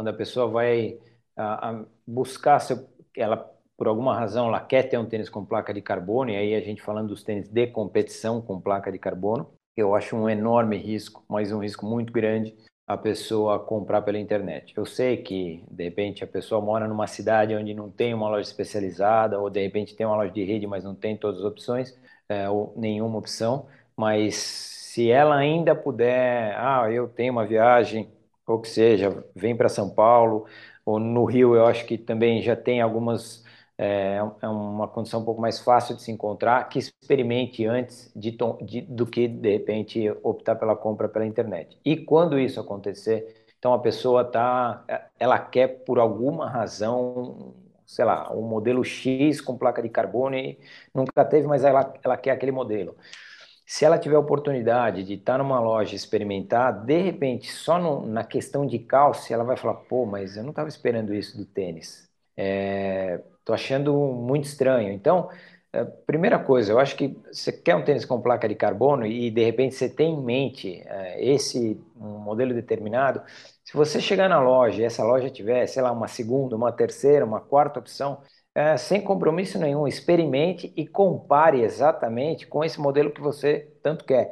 [0.00, 0.98] quando a pessoa vai
[1.36, 3.36] a, a buscar, seu, ela
[3.76, 6.60] por alguma razão ela quer ter um tênis com placa de carbono, e aí a
[6.60, 11.22] gente falando dos tênis de competição com placa de carbono, eu acho um enorme risco,
[11.28, 14.72] mas um risco muito grande a pessoa comprar pela internet.
[14.74, 18.48] Eu sei que, de repente, a pessoa mora numa cidade onde não tem uma loja
[18.48, 21.94] especializada, ou de repente tem uma loja de rede, mas não tem todas as opções,
[22.26, 28.10] é, ou nenhuma opção, mas se ela ainda puder, ah, eu tenho uma viagem
[28.52, 30.46] ou que seja, vem para São Paulo,
[30.84, 33.44] ou no Rio eu acho que também já tem algumas,
[33.78, 38.36] é, é uma condição um pouco mais fácil de se encontrar, que experimente antes de,
[38.62, 41.78] de, do que, de repente, optar pela compra pela internet.
[41.84, 44.84] E quando isso acontecer, então a pessoa tá,
[45.18, 47.54] ela quer por alguma razão,
[47.86, 50.58] sei lá, um modelo X com placa de carbono e
[50.94, 52.96] nunca teve, mas ela, ela quer aquele modelo.
[53.70, 58.66] Se ela tiver oportunidade de estar numa loja experimentar, de repente, só no, na questão
[58.66, 62.10] de calça, ela vai falar: pô, mas eu não estava esperando isso do tênis.
[62.36, 64.92] É, achando muito estranho.
[64.92, 65.30] Então,
[65.72, 69.30] é, primeira coisa, eu acho que você quer um tênis com placa de carbono e
[69.30, 73.22] de repente você tem em mente é, esse um modelo determinado.
[73.64, 77.24] Se você chegar na loja e essa loja tiver, sei lá, uma segunda, uma terceira,
[77.24, 78.20] uma quarta opção,
[78.54, 84.30] é, sem compromisso nenhum, experimente e compare exatamente com esse modelo que você tanto quer.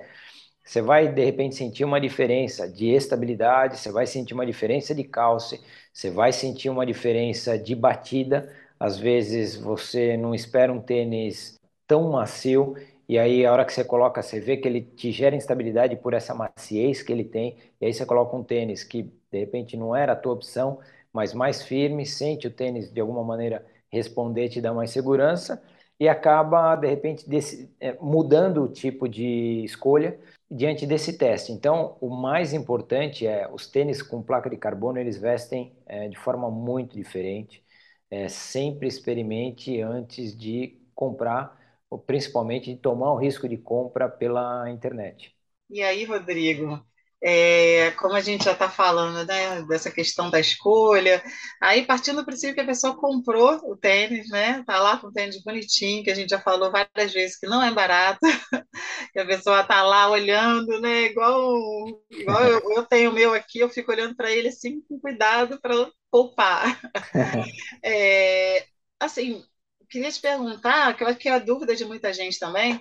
[0.65, 5.03] Você vai, de repente, sentir uma diferença de estabilidade, você vai sentir uma diferença de
[5.05, 5.61] calce,
[5.93, 8.53] você vai sentir uma diferença de batida.
[8.79, 12.77] Às vezes você não espera um tênis tão macio,
[13.09, 16.13] e aí a hora que você coloca, você vê que ele te gera instabilidade por
[16.13, 19.97] essa maciez que ele tem, e aí você coloca um tênis que de repente não
[19.97, 20.81] era a tua opção,
[21.13, 25.63] mas mais firme, sente o tênis de alguma maneira responder te dá mais segurança
[26.01, 30.19] e acaba, de repente, desse, é, mudando o tipo de escolha
[30.51, 31.53] diante desse teste.
[31.53, 36.17] Então, o mais importante é os tênis com placa de carbono, eles vestem é, de
[36.19, 37.63] forma muito diferente.
[38.11, 41.59] É, sempre experimente antes de comprar,
[41.91, 45.35] ou principalmente de tomar o risco de compra pela internet.
[45.71, 46.85] E aí, Rodrigo,
[47.23, 51.23] é, como a gente já está falando, né, dessa questão da escolha,
[51.61, 55.13] aí partindo do princípio que a pessoa comprou o tênis, né, tá lá com o
[55.13, 58.21] tênis bonitinho, que a gente já falou várias vezes que não é barato,
[59.13, 63.59] que a pessoa tá lá olhando, né, igual, igual eu, eu tenho o meu aqui,
[63.59, 65.75] eu fico olhando para ele assim com cuidado para
[66.11, 66.81] poupar.
[67.83, 68.67] É,
[69.01, 69.43] assim,
[69.89, 72.79] queria te perguntar, que eu acho que é a dúvida de muita gente também,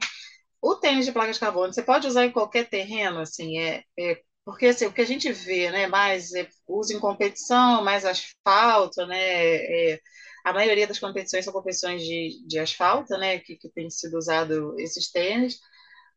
[0.61, 4.21] o tênis de placa de carbono, você pode usar em qualquer terreno, assim, é, é
[4.47, 9.05] porque assim, o que a gente vê, né, mais é, uso em competição, mais asfalto,
[9.05, 9.17] né,
[9.93, 9.99] é,
[10.45, 14.73] a maioria das competições são competições de, de asfalto, né, que, que tem sido usado
[14.79, 15.59] esses tênis,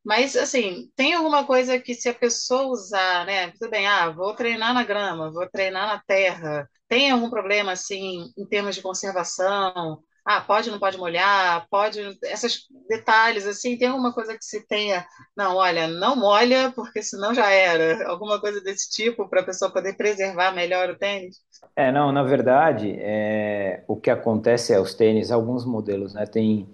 [0.05, 4.35] mas, assim, tem alguma coisa que se a pessoa usar, né, tudo bem, ah, vou
[4.35, 10.03] treinar na grama, vou treinar na terra, tem algum problema, assim, em termos de conservação,
[10.37, 15.05] ah, pode, não pode molhar, pode, esses detalhes, assim, tem alguma coisa que se tenha,
[15.37, 19.73] não, olha, não molha, porque senão já era, alguma coisa desse tipo, para a pessoa
[19.73, 21.39] poder preservar melhor o tênis?
[21.75, 26.69] É, não, na verdade, é, o que acontece é, os tênis, alguns modelos, né, tem,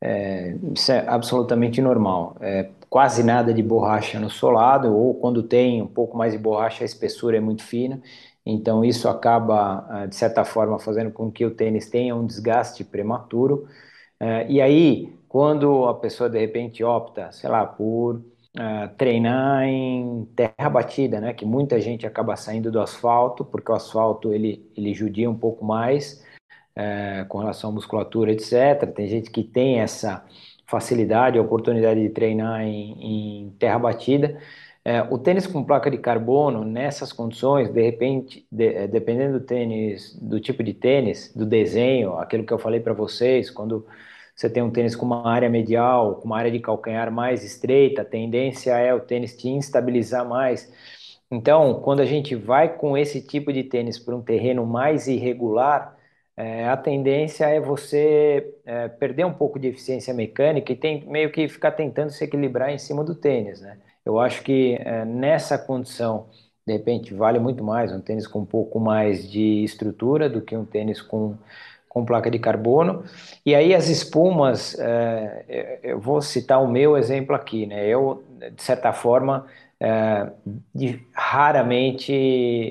[0.00, 5.80] é, isso é absolutamente normal, é, quase nada de borracha no solado, ou quando tem
[5.80, 8.02] um pouco mais de borracha, a espessura é muito fina,
[8.44, 12.84] então, isso acaba, ah, de certa forma, fazendo com que o tênis tenha um desgaste
[12.84, 13.68] prematuro.
[14.20, 20.26] Eh, e aí, quando a pessoa de repente opta, sei lá, por uh, treinar em
[20.36, 21.32] terra batida, né?
[21.32, 25.64] Que muita gente acaba saindo do asfalto, porque o asfalto ele, ele judia um pouco
[25.64, 26.24] mais
[26.76, 28.92] uh, com relação à musculatura, etc.
[28.94, 30.24] Tem gente que tem essa
[30.70, 34.38] facilidade, a oportunidade de treinar em, em terra batida.
[34.84, 39.44] É, o tênis com placa de carbono, nessas condições, de repente, de, é, dependendo do
[39.44, 43.84] tênis, do tipo de tênis, do desenho, aquilo que eu falei para vocês, quando
[44.34, 48.02] você tem um tênis com uma área medial, com uma área de calcanhar mais estreita,
[48.02, 50.72] a tendência é o tênis te instabilizar mais.
[51.30, 55.96] Então, quando a gente vai com esse tipo de tênis para um terreno mais irregular,
[56.40, 61.30] é, a tendência é você é, perder um pouco de eficiência mecânica e tem meio
[61.30, 63.76] que ficar tentando se equilibrar em cima do tênis, né?
[64.06, 66.28] Eu acho que é, nessa condição,
[66.66, 70.56] de repente, vale muito mais um tênis com um pouco mais de estrutura do que
[70.56, 71.36] um tênis com,
[71.86, 73.04] com placa de carbono.
[73.44, 77.86] E aí as espumas, é, eu vou citar o meu exemplo aqui, né?
[77.86, 78.24] Eu,
[78.56, 79.46] de certa forma,
[79.80, 80.30] é,
[80.74, 82.12] de, raramente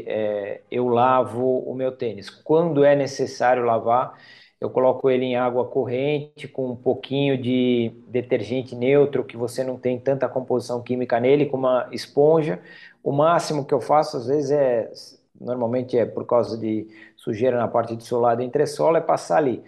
[0.08, 2.30] é, eu lavo o meu tênis.
[2.30, 4.13] Quando é necessário lavar,
[4.62, 9.78] eu coloco ele em água corrente com um pouquinho de detergente neutro, que você não
[9.78, 12.62] tem tanta composição química nele, com uma esponja.
[13.04, 14.91] O máximo que eu faço, às vezes, é
[15.39, 19.63] normalmente é por causa de sujeira na parte de solado entre solo, é passar ali.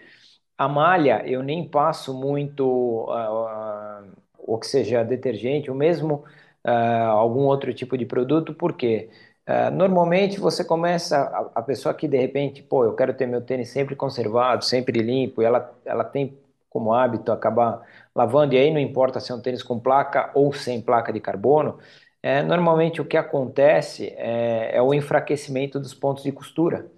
[0.57, 6.23] A malha, eu nem passo muito, uh, uh, ou que seja detergente, ou mesmo
[6.65, 9.09] uh, algum outro tipo de produto, porque quê?
[9.45, 13.41] É, normalmente você começa, a, a, pessoa que de repente, pô, eu quero ter meu
[13.41, 16.37] tênis sempre conservado, sempre limpo, e ela, ela tem
[16.69, 17.81] como hábito acabar
[18.15, 21.19] lavando, e aí não importa se é um tênis com placa ou sem placa de
[21.19, 21.79] carbono,
[22.23, 26.89] é, normalmente o que acontece é, é o enfraquecimento dos pontos de costura.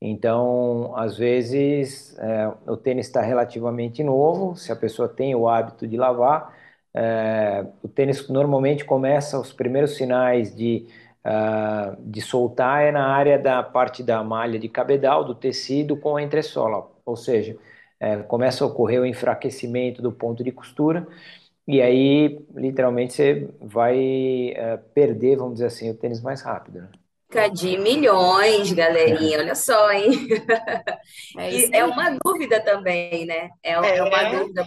[0.00, 5.86] Então, às vezes, é, o tênis está relativamente novo, se a pessoa tem o hábito
[5.86, 6.54] de lavar,
[6.96, 10.86] é, o tênis normalmente começa os primeiros sinais de
[11.26, 16.16] uh, de soltar é na área da parte da malha de cabedal, do tecido com
[16.16, 17.56] a entressola, ou seja,
[18.00, 21.06] é, começa a ocorrer o enfraquecimento do ponto de costura
[21.68, 26.80] e aí literalmente você vai uh, perder, vamos dizer assim, o tênis mais rápido.
[26.80, 26.88] Né?
[27.52, 30.10] de milhões, galerinha, olha só, hein?
[31.38, 33.50] É, é uma dúvida também, né?
[33.62, 34.38] É, é uma é.
[34.38, 34.66] dúvida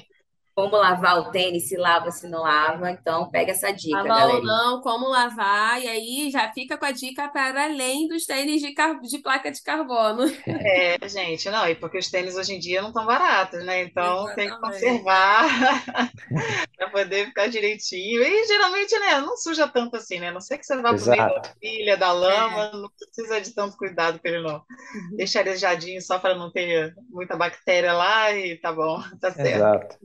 [0.59, 2.91] como lavar o tênis, se lava, se não lava.
[2.91, 4.37] Então, pega essa dica, Lavar galera.
[4.39, 8.61] ou não, como lavar, e aí já fica com a dica para além dos tênis
[8.61, 8.99] de, car...
[8.99, 10.25] de placa de carbono.
[10.45, 13.83] É, gente, não, e porque os tênis hoje em dia não estão baratos, né?
[13.83, 14.35] Então Exatamente.
[14.35, 15.45] tem que conservar
[16.75, 18.21] para poder ficar direitinho.
[18.21, 20.27] E geralmente, né, não suja tanto assim, né?
[20.27, 22.71] A não sei que você vá pro meio da trilha, da lama, é.
[22.73, 24.55] não precisa de tanto cuidado ele, não.
[24.55, 25.15] Uhum.
[25.15, 29.55] Deixa arejadinho só para não ter muita bactéria lá e tá bom, tá certo.
[29.55, 29.97] Exato.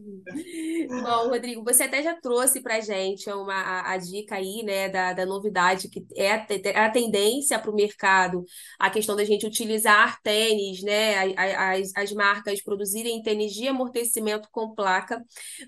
[0.88, 5.12] Bom, Rodrigo, você até já trouxe para gente uma, a, a, dica aí, né, da,
[5.12, 6.46] da novidade, que é a,
[6.86, 8.44] a tendência para o mercado,
[8.78, 14.74] a questão da gente utilizar tênis, né, as, as marcas produzirem tênis de amortecimento com
[14.74, 15.22] placa,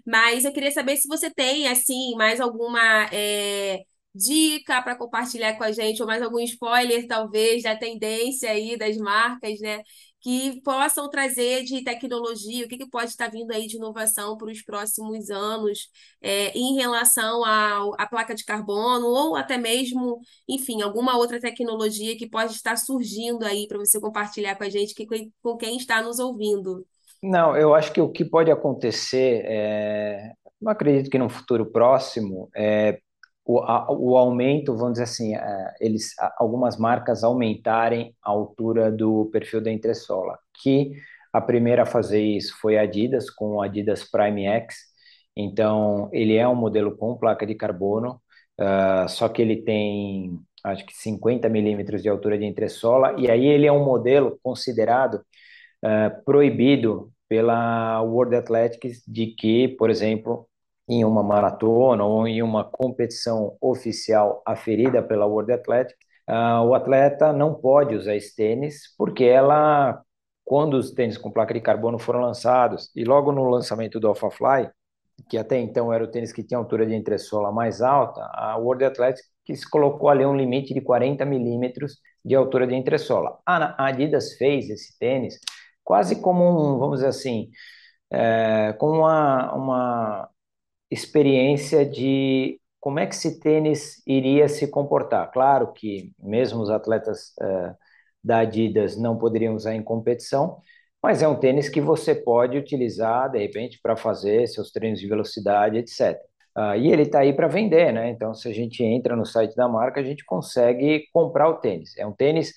[0.06, 3.08] mas eu queria saber se você tem, assim, mais alguma...
[3.12, 3.82] É,
[4.18, 8.96] dica para compartilhar com a gente, ou mais algum spoiler, talvez, da tendência aí das
[8.96, 9.82] marcas, né?
[10.26, 14.50] Que possam trazer de tecnologia, o que, que pode estar vindo aí de inovação para
[14.50, 15.88] os próximos anos
[16.20, 22.28] é, em relação à placa de carbono, ou até mesmo, enfim, alguma outra tecnologia que
[22.28, 25.06] pode estar surgindo aí para você compartilhar com a gente, que,
[25.40, 26.84] com quem está nos ouvindo.
[27.22, 32.50] Não, eu acho que o que pode acontecer, é, não acredito que no futuro próximo,
[32.56, 32.98] é,
[33.46, 39.26] o, a, o aumento, vamos dizer assim, é, eles, algumas marcas aumentarem a altura do
[39.26, 40.92] perfil da entressola, que
[41.32, 44.76] a primeira a fazer isso foi a Adidas, com o Adidas Prime X,
[45.36, 48.20] então ele é um modelo com placa de carbono,
[48.60, 53.46] uh, só que ele tem, acho que 50 milímetros de altura de entressola, e aí
[53.46, 55.24] ele é um modelo considerado
[55.84, 60.48] uh, proibido pela World Athletics de que, por exemplo,
[60.88, 65.96] em uma maratona ou em uma competição oficial aferida pela World Athletics,
[66.28, 70.00] uh, o atleta não pode usar esse tênis porque ela,
[70.44, 74.70] quando os tênis com placa de carbono foram lançados e logo no lançamento do AlphaFly,
[75.28, 78.84] que até então era o tênis que tinha altura de entressola mais alta, a World
[78.84, 83.38] Athletics colocou ali um limite de 40 milímetros de altura de entressola.
[83.46, 85.38] A Adidas fez esse tênis
[85.82, 87.50] quase como um, vamos dizer assim,
[88.10, 90.28] é, como uma, uma
[90.90, 95.30] experiência de como é que esse tênis iria se comportar.
[95.32, 97.74] Claro que mesmo os atletas uh,
[98.22, 100.60] da Adidas não poderiam usar em competição,
[101.02, 105.06] mas é um tênis que você pode utilizar de repente para fazer seus treinos de
[105.08, 106.18] velocidade, etc.
[106.56, 108.08] Uh, e ele está aí para vender, né?
[108.10, 111.96] Então, se a gente entra no site da marca, a gente consegue comprar o tênis.
[111.98, 112.54] É um tênis,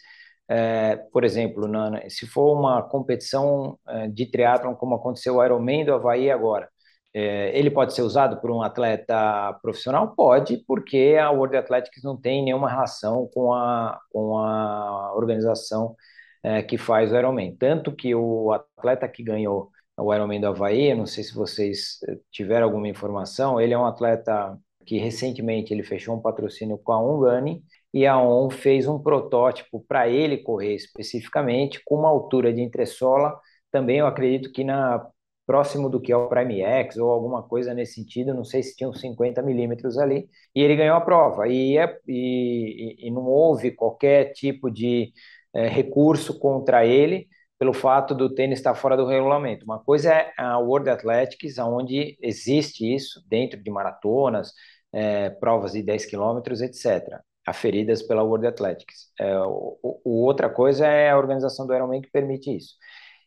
[0.48, 5.86] é, por exemplo, na, se for uma competição é, de triatlon, como aconteceu o Ironman
[5.86, 6.70] do Havaí agora,
[7.14, 10.14] é, ele pode ser usado por um atleta profissional?
[10.16, 15.96] Pode, porque a World Athletics não tem nenhuma relação com a, com a organização
[16.44, 17.56] é, que faz o Ironman.
[17.56, 22.18] Tanto que o atleta que ganhou o Ironman do Havaí, não sei se vocês eh,
[22.32, 27.02] tiveram alguma informação, ele é um atleta que recentemente ele fechou um patrocínio com a
[27.02, 27.62] On Running
[27.94, 33.40] e a On fez um protótipo para ele correr especificamente com uma altura de entressola,
[33.72, 35.06] também eu acredito que na
[35.50, 38.76] próximo do que é o Prime X ou alguma coisa nesse sentido, não sei se
[38.76, 43.72] tinham 50 milímetros ali, e ele ganhou a prova, e, é, e, e não houve
[43.72, 45.12] qualquer tipo de
[45.52, 47.28] é, recurso contra ele,
[47.58, 49.66] pelo fato do tênis estar fora do regulamento.
[49.66, 54.54] Uma coisa é a World Athletics, onde existe isso dentro de maratonas,
[54.94, 59.12] é, provas de 10 quilômetros, etc., aferidas pela World Athletics.
[59.20, 62.76] É, o, o, outra coisa é a organização do Ironman que permite isso.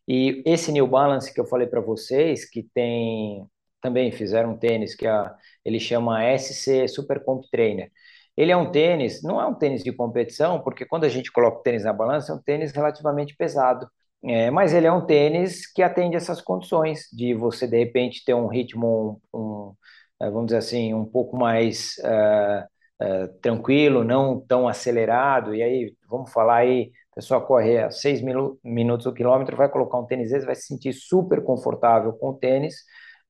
[0.09, 3.47] E esse New Balance que eu falei para vocês, que tem
[3.81, 5.35] também fizeram um tênis que a,
[5.65, 7.91] ele chama SC Super Comp Trainer.
[8.37, 11.59] Ele é um tênis, não é um tênis de competição, porque quando a gente coloca
[11.59, 13.87] o tênis na balança, é um tênis relativamente pesado.
[14.25, 18.35] É, mas ele é um tênis que atende essas condições de você de repente ter
[18.35, 19.75] um ritmo, um,
[20.21, 22.65] é, vamos dizer assim, um pouco mais uh,
[23.05, 25.55] uh, tranquilo, não tão acelerado.
[25.55, 29.69] E aí, vamos falar aí, a pessoa corre a 6 minu minutos o quilômetro, vai
[29.69, 32.77] colocar um tênis desse, vai se sentir super confortável com o tênis.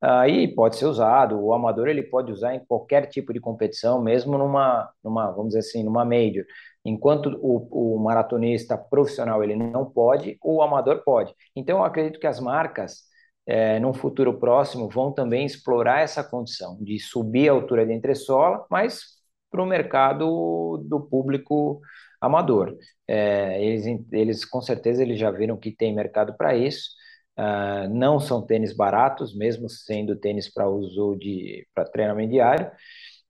[0.03, 1.41] Uh, e pode ser usado.
[1.41, 5.61] O amador ele pode usar em qualquer tipo de competição, mesmo numa, numa vamos dizer
[5.61, 6.45] assim, numa major.
[6.85, 11.33] Enquanto o, o, maratonista profissional ele não pode, o amador pode.
[11.55, 13.03] Então, eu acredito que as marcas,
[13.47, 18.67] é, num futuro próximo, vão também explorar essa condição de subir a altura de entressola,
[18.69, 19.03] mas
[19.51, 21.81] para o mercado do público
[22.23, 22.77] amador.
[23.09, 26.91] É, eles, eles, com certeza, eles já viram que tem mercado para isso.
[27.39, 32.71] Uh, não são tênis baratos, mesmo sendo tênis para uso de para treinamento diário.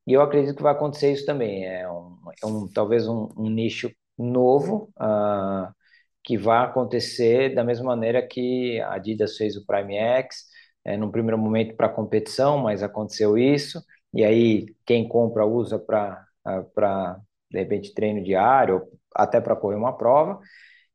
[0.06, 1.64] E eu acredito que vai acontecer isso também.
[1.66, 5.72] É um, é um talvez um, um, nicho novo uh,
[6.24, 10.46] que vai acontecer da mesma maneira que a Adidas fez o Prime X,
[10.84, 13.82] é, num primeiro momento para competição, mas aconteceu isso.
[14.14, 17.20] E aí quem compra usa para uh, para
[17.52, 18.82] de repente treino diário,
[19.14, 20.40] até para correr uma prova.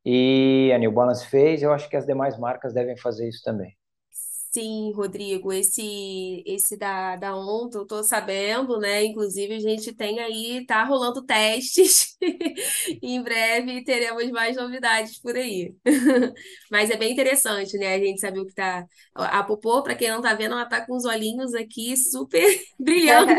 [0.04, 1.62] E a New Balance fez.
[1.62, 3.76] Eu acho que as demais marcas devem fazer isso também.
[4.50, 9.04] Sim, Rodrigo, esse esse da, da ONTA eu tô sabendo, né?
[9.04, 12.16] Inclusive, a gente tem aí, tá rolando testes.
[13.02, 15.74] Em breve teremos mais novidades por aí.
[16.70, 17.94] Mas é bem interessante, né?
[17.94, 18.86] A gente saber o que tá.
[19.14, 22.44] A Popô, para quem não tá vendo, ela tá com os olhinhos aqui super
[22.80, 23.32] brilhando.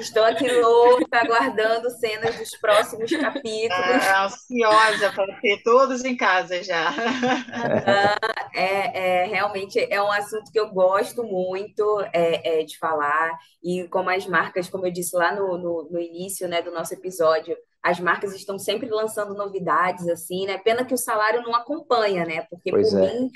[0.00, 4.06] Estou aqui louca, aguardando cenas dos próximos capítulos.
[4.08, 6.90] Ah, ansiosa para ter todos em casa já.
[6.90, 13.38] Ah, é, é, realmente é um assunto que eu gosto muito é, é, de falar.
[13.62, 16.94] E como as marcas, como eu disse lá no, no, no início né, do nosso
[16.94, 20.56] episódio, as marcas estão sempre lançando novidades, assim, né?
[20.56, 22.46] Pena que o salário não acompanha, né?
[22.48, 23.12] Porque pois por é.
[23.12, 23.30] mim,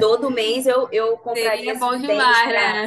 [0.00, 1.74] todo mês eu, eu compraria.
[1.74, 2.86] Seria bom demais, né?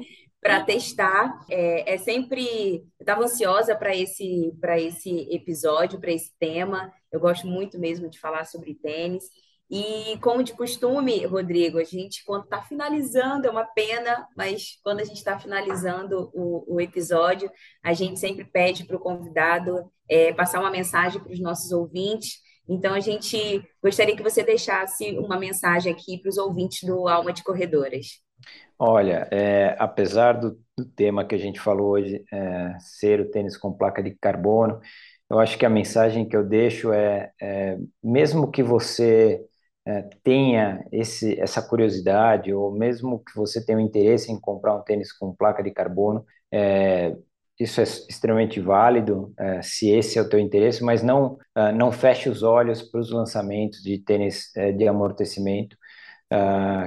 [0.40, 1.44] para testar.
[1.48, 2.84] É, é, sempre.
[2.98, 6.92] Eu estava ansiosa para esse, esse episódio, para esse tema.
[7.12, 9.24] Eu gosto muito mesmo de falar sobre tênis.
[9.70, 14.98] E, como de costume, Rodrigo, a gente, quando está finalizando, é uma pena, mas quando
[14.98, 17.48] a gente está finalizando o, o, episódio,
[17.80, 22.40] a gente sempre pede para o convidado é, passar uma mensagem para os nossos ouvintes.
[22.68, 27.32] Então, a gente gostaria que você deixasse uma mensagem aqui para os ouvintes do Alma
[27.32, 28.20] de Corredoras.
[28.78, 33.56] Olha, é, apesar do, do, tema que a gente falou hoje, é, ser o tênis
[33.56, 34.80] com placa de carbono,
[35.30, 39.44] eu acho que a mensagem que eu deixo é, é mesmo que você
[39.86, 44.82] é, tenha esse, essa curiosidade, ou mesmo que você tenha o interesse em comprar um
[44.82, 47.16] tênis com placa de carbono, é,
[47.58, 51.92] isso é extremamente válido, é, se esse é o teu interesse, mas não, é, não
[51.92, 55.76] feche os olhos para os lançamentos de tênis de amortecimento,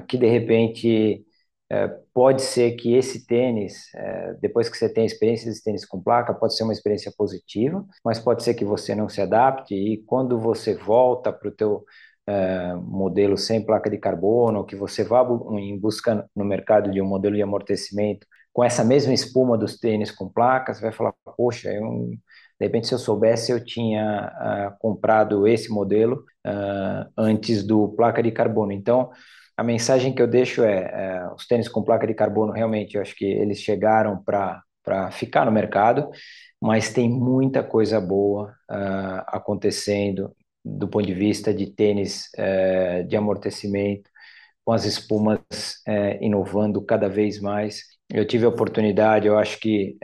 [0.08, 1.26] que de repente
[1.74, 6.00] é, pode ser que esse tênis, é, depois que você tem experiência desse tênis com
[6.00, 9.98] placa, pode ser uma experiência positiva, mas pode ser que você não se adapte e
[10.06, 11.84] quando você volta para o teu
[12.28, 15.26] é, modelo sem placa de carbono, que você vá
[15.58, 20.12] em busca no mercado de um modelo de amortecimento com essa mesma espuma dos tênis
[20.12, 22.12] com placas, vai falar, poxa, eu,
[22.60, 24.32] de repente se eu soubesse eu tinha
[24.76, 28.72] uh, comprado esse modelo uh, antes do placa de carbono.
[28.72, 29.10] Então,
[29.56, 33.02] a mensagem que eu deixo é, é, os tênis com placa de carbono realmente, eu
[33.02, 34.64] acho que eles chegaram para
[35.12, 36.10] ficar no mercado,
[36.62, 43.16] mas tem muita coisa boa uh, acontecendo do ponto de vista de tênis uh, de
[43.16, 44.10] amortecimento,
[44.66, 45.40] com as espumas
[45.88, 47.82] uh, inovando cada vez mais.
[48.10, 49.98] Eu tive a oportunidade, eu acho que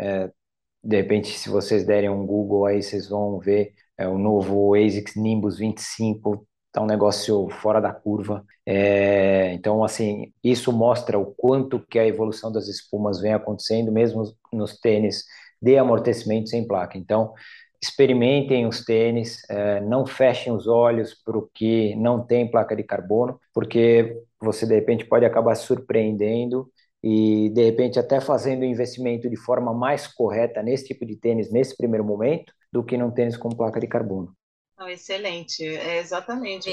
[0.83, 5.15] de repente, se vocês derem um Google aí, vocês vão ver é, o novo ASICS
[5.15, 8.45] Nimbus 25, tá um negócio fora da curva.
[8.65, 14.24] É, então, assim, isso mostra o quanto que a evolução das espumas vem acontecendo, mesmo
[14.53, 15.26] nos tênis
[15.61, 16.97] de amortecimento sem placa.
[16.97, 17.34] Então,
[17.82, 22.84] experimentem os tênis, é, não fechem os olhos para o que não tem placa de
[22.84, 26.70] carbono, porque você de repente pode acabar surpreendendo
[27.03, 31.51] e de repente até fazendo o investimento de forma mais correta nesse tipo de tênis
[31.51, 34.34] nesse primeiro momento do que num tênis com placa de carbono.
[34.80, 36.69] Não, excelente, é exatamente.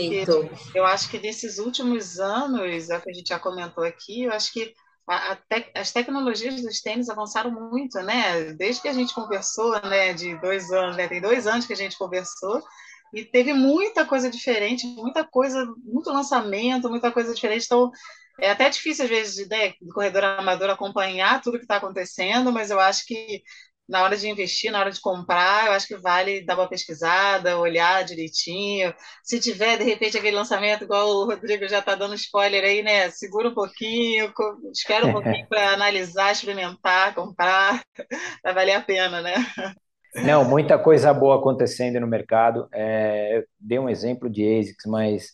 [0.73, 4.33] Eu acho que nesses últimos anos, é o que a gente já comentou aqui, eu
[4.33, 4.73] acho que
[5.75, 8.53] as tecnologias dos tênis avançaram muito, né?
[8.53, 10.13] Desde que a gente conversou, né?
[10.13, 11.09] De dois anos, né?
[11.09, 12.63] Tem dois anos que a gente conversou
[13.13, 17.65] e teve muita coisa diferente, muita coisa, muito lançamento, muita coisa diferente.
[17.67, 17.91] Então,
[18.41, 22.71] é até difícil, às vezes, né, do corredor amador acompanhar tudo que está acontecendo, mas
[22.71, 23.43] eu acho que
[23.89, 27.59] na hora de investir, na hora de comprar, eu acho que vale dar uma pesquisada,
[27.59, 28.93] olhar direitinho.
[29.23, 33.11] Se tiver, de repente, aquele lançamento, igual o Rodrigo já está dando spoiler aí, né?
[33.11, 34.33] Segura um pouquinho,
[34.73, 37.83] espera um pouquinho para analisar, experimentar, comprar.
[38.43, 39.35] Vai valer a pena, né?
[40.17, 42.69] Não, muita coisa boa acontecendo no mercado.
[42.73, 45.31] É, eu dei um exemplo de ASICS, mas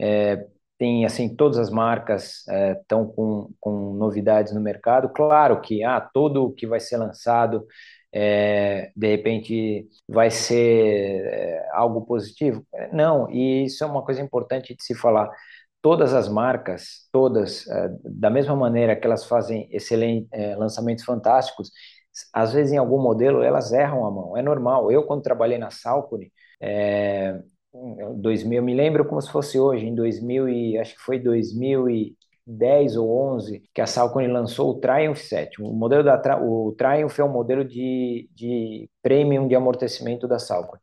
[0.00, 0.44] é,
[0.76, 2.44] tem assim todas as marcas
[2.80, 5.08] estão é, com, com novidades no mercado.
[5.08, 7.66] Claro que ah, todo o que vai ser lançado
[8.14, 12.64] é, de repente vai ser é, algo positivo.
[12.92, 15.28] Não, e isso é uma coisa importante de se falar.
[15.82, 21.70] Todas as marcas, todas, é, da mesma maneira que elas fazem excelentes é, lançamentos fantásticos,
[22.32, 24.36] às vezes em algum modelo elas erram a mão.
[24.36, 24.90] É normal.
[24.92, 27.38] Eu quando trabalhei na Salcone, é,
[28.16, 31.18] 2000, eu me lembro como se fosse hoje, em 2000 e acho que foi
[32.46, 35.62] 2010 ou 11 que a Salcone lançou o Triumph 7.
[35.62, 40.80] O modelo da o Triumph é um modelo de, de premium de amortecimento da Salcone.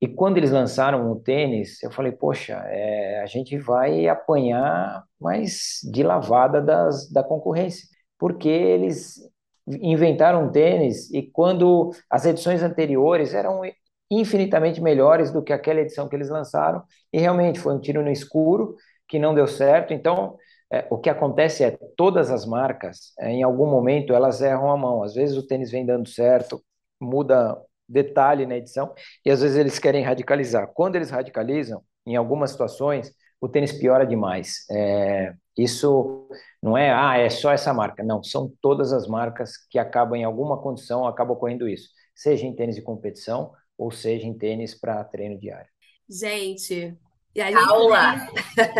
[0.00, 5.78] E quando eles lançaram o tênis, eu falei, poxa, é, a gente vai apanhar mais
[5.92, 7.86] de lavada das, da concorrência,
[8.18, 9.20] porque eles
[9.68, 13.62] inventaram um tênis e quando as edições anteriores eram
[14.10, 18.10] infinitamente melhores do que aquela edição que eles lançaram, e realmente foi um tiro no
[18.10, 18.74] escuro
[19.08, 19.94] que não deu certo.
[19.94, 20.36] Então,
[20.72, 24.76] é, o que acontece é todas as marcas, é, em algum momento, elas erram a
[24.76, 25.02] mão.
[25.02, 26.62] Às vezes o tênis vem dando certo,
[27.00, 28.94] muda detalhe na edição,
[29.24, 30.68] e às vezes eles querem radicalizar.
[30.72, 34.64] Quando eles radicalizam, em algumas situações, o tênis piora demais.
[34.70, 36.26] É, isso
[36.62, 38.02] não é, ah, é só essa marca.
[38.02, 41.90] Não, são todas as marcas que acabam em alguma condição, acabam ocorrendo isso.
[42.14, 45.68] Seja em tênis de competição, ou seja em tênis para treino diário.
[46.08, 46.96] Gente,
[47.34, 48.28] gente Aula!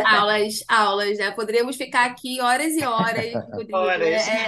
[0.05, 1.31] Aulas, aulas, né?
[1.31, 3.33] Poderíamos ficar aqui horas e horas.
[3.73, 4.29] horas.
[4.29, 4.47] É,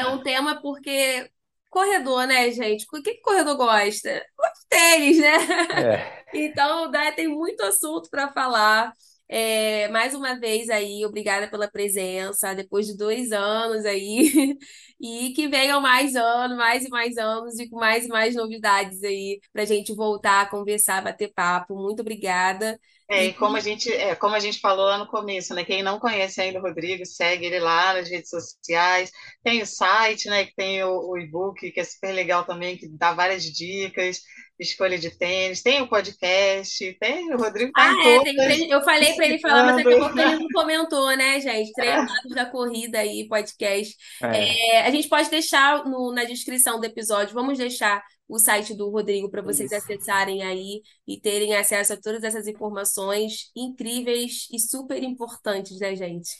[0.00, 1.30] é, um tema porque
[1.70, 2.84] corredor, né, gente?
[2.84, 4.24] O que, que corredor gosta?
[4.36, 5.36] Gosta de tênis, né?
[5.72, 6.16] É.
[6.34, 8.92] Então, né, tem muito assunto para falar.
[9.28, 14.56] É, mais uma vez aí, obrigada pela presença, depois de dois anos aí,
[15.00, 19.02] e que venham mais anos, mais e mais anos, e com mais e mais novidades
[19.02, 21.74] aí, para a gente voltar a conversar, bater papo.
[21.74, 22.78] Muito obrigada.
[23.08, 25.64] É, e como a gente, é, como a gente falou lá no começo, né?
[25.64, 29.12] Quem não conhece ainda o Rodrigo, segue ele lá nas redes sociais.
[29.44, 30.44] Tem o site, né?
[30.46, 34.20] Que tem o, o e-book, que é super legal também, que dá várias dicas
[34.58, 39.14] escolha de tênis, tem o podcast, tem o Rodrigo tá ah, é, tem, eu falei
[39.14, 41.72] para ele falar, mas acabou que ele não comentou, né, gente?
[41.72, 43.94] Treinados da corrida aí, podcast.
[44.22, 44.76] É.
[44.76, 48.90] É, a gente pode deixar no, na descrição do episódio, vamos deixar o site do
[48.90, 49.84] Rodrigo para vocês Isso.
[49.84, 56.30] acessarem aí e terem acesso a todas essas informações incríveis e super importantes, né, gente?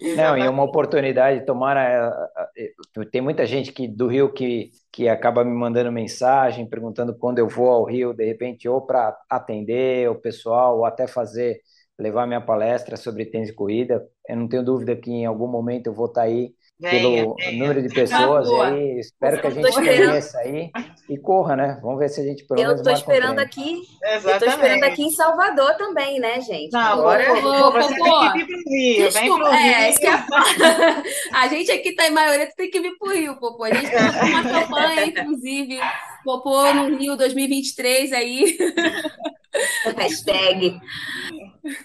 [0.00, 2.12] Não, e é uma oportunidade, tomara.
[3.10, 7.48] Tem muita gente que, do Rio que, que acaba me mandando mensagem, perguntando quando eu
[7.48, 11.60] vou ao Rio, de repente, ou para atender o pessoal, ou até fazer,
[11.98, 14.06] levar minha palestra sobre tênis e corrida.
[14.28, 16.26] Eu não tenho dúvida que em algum momento eu vou estar tá
[16.84, 17.52] aí pelo venha.
[17.52, 18.98] número de pessoas ah, aí.
[18.98, 20.70] Espero que a gente conheça aí
[21.08, 21.78] e corra, né?
[21.82, 23.82] Vamos ver se a gente pelo Eu estou esperando aqui.
[24.02, 24.26] Exatamente.
[24.26, 26.72] Eu estou esperando aqui em Salvador também, né, gente?
[26.72, 29.10] Não, agora você tem que vir para o Rio.
[29.10, 30.08] Vem pro é, Rio.
[30.08, 31.02] É,
[31.32, 33.64] a gente aqui tá em maioria tem que vir para o Rio, Popô.
[33.64, 35.80] A gente tem uma campanha, inclusive,
[36.24, 38.58] Popô no Rio 2023 aí.
[39.96, 40.78] Hashtag.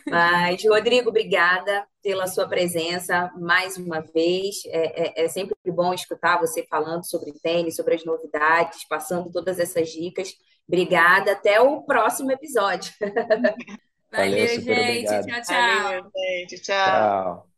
[0.08, 4.64] Mas, Rodrigo, obrigada pela sua presença mais uma vez.
[4.68, 9.60] É, é, é, sempre bom escutar você falando sobre tênis, sobre as novidades, passando todas
[9.60, 10.34] essas dicas.
[10.68, 11.34] Obrigada.
[11.34, 12.92] Até o próximo episódio.
[14.12, 14.70] Valeu, Valeu gente.
[14.70, 15.26] Obrigado.
[15.26, 15.84] Tchau, tchau.
[15.84, 16.62] Valeu, gente.
[16.62, 16.86] Tchau.
[16.86, 17.51] tchau.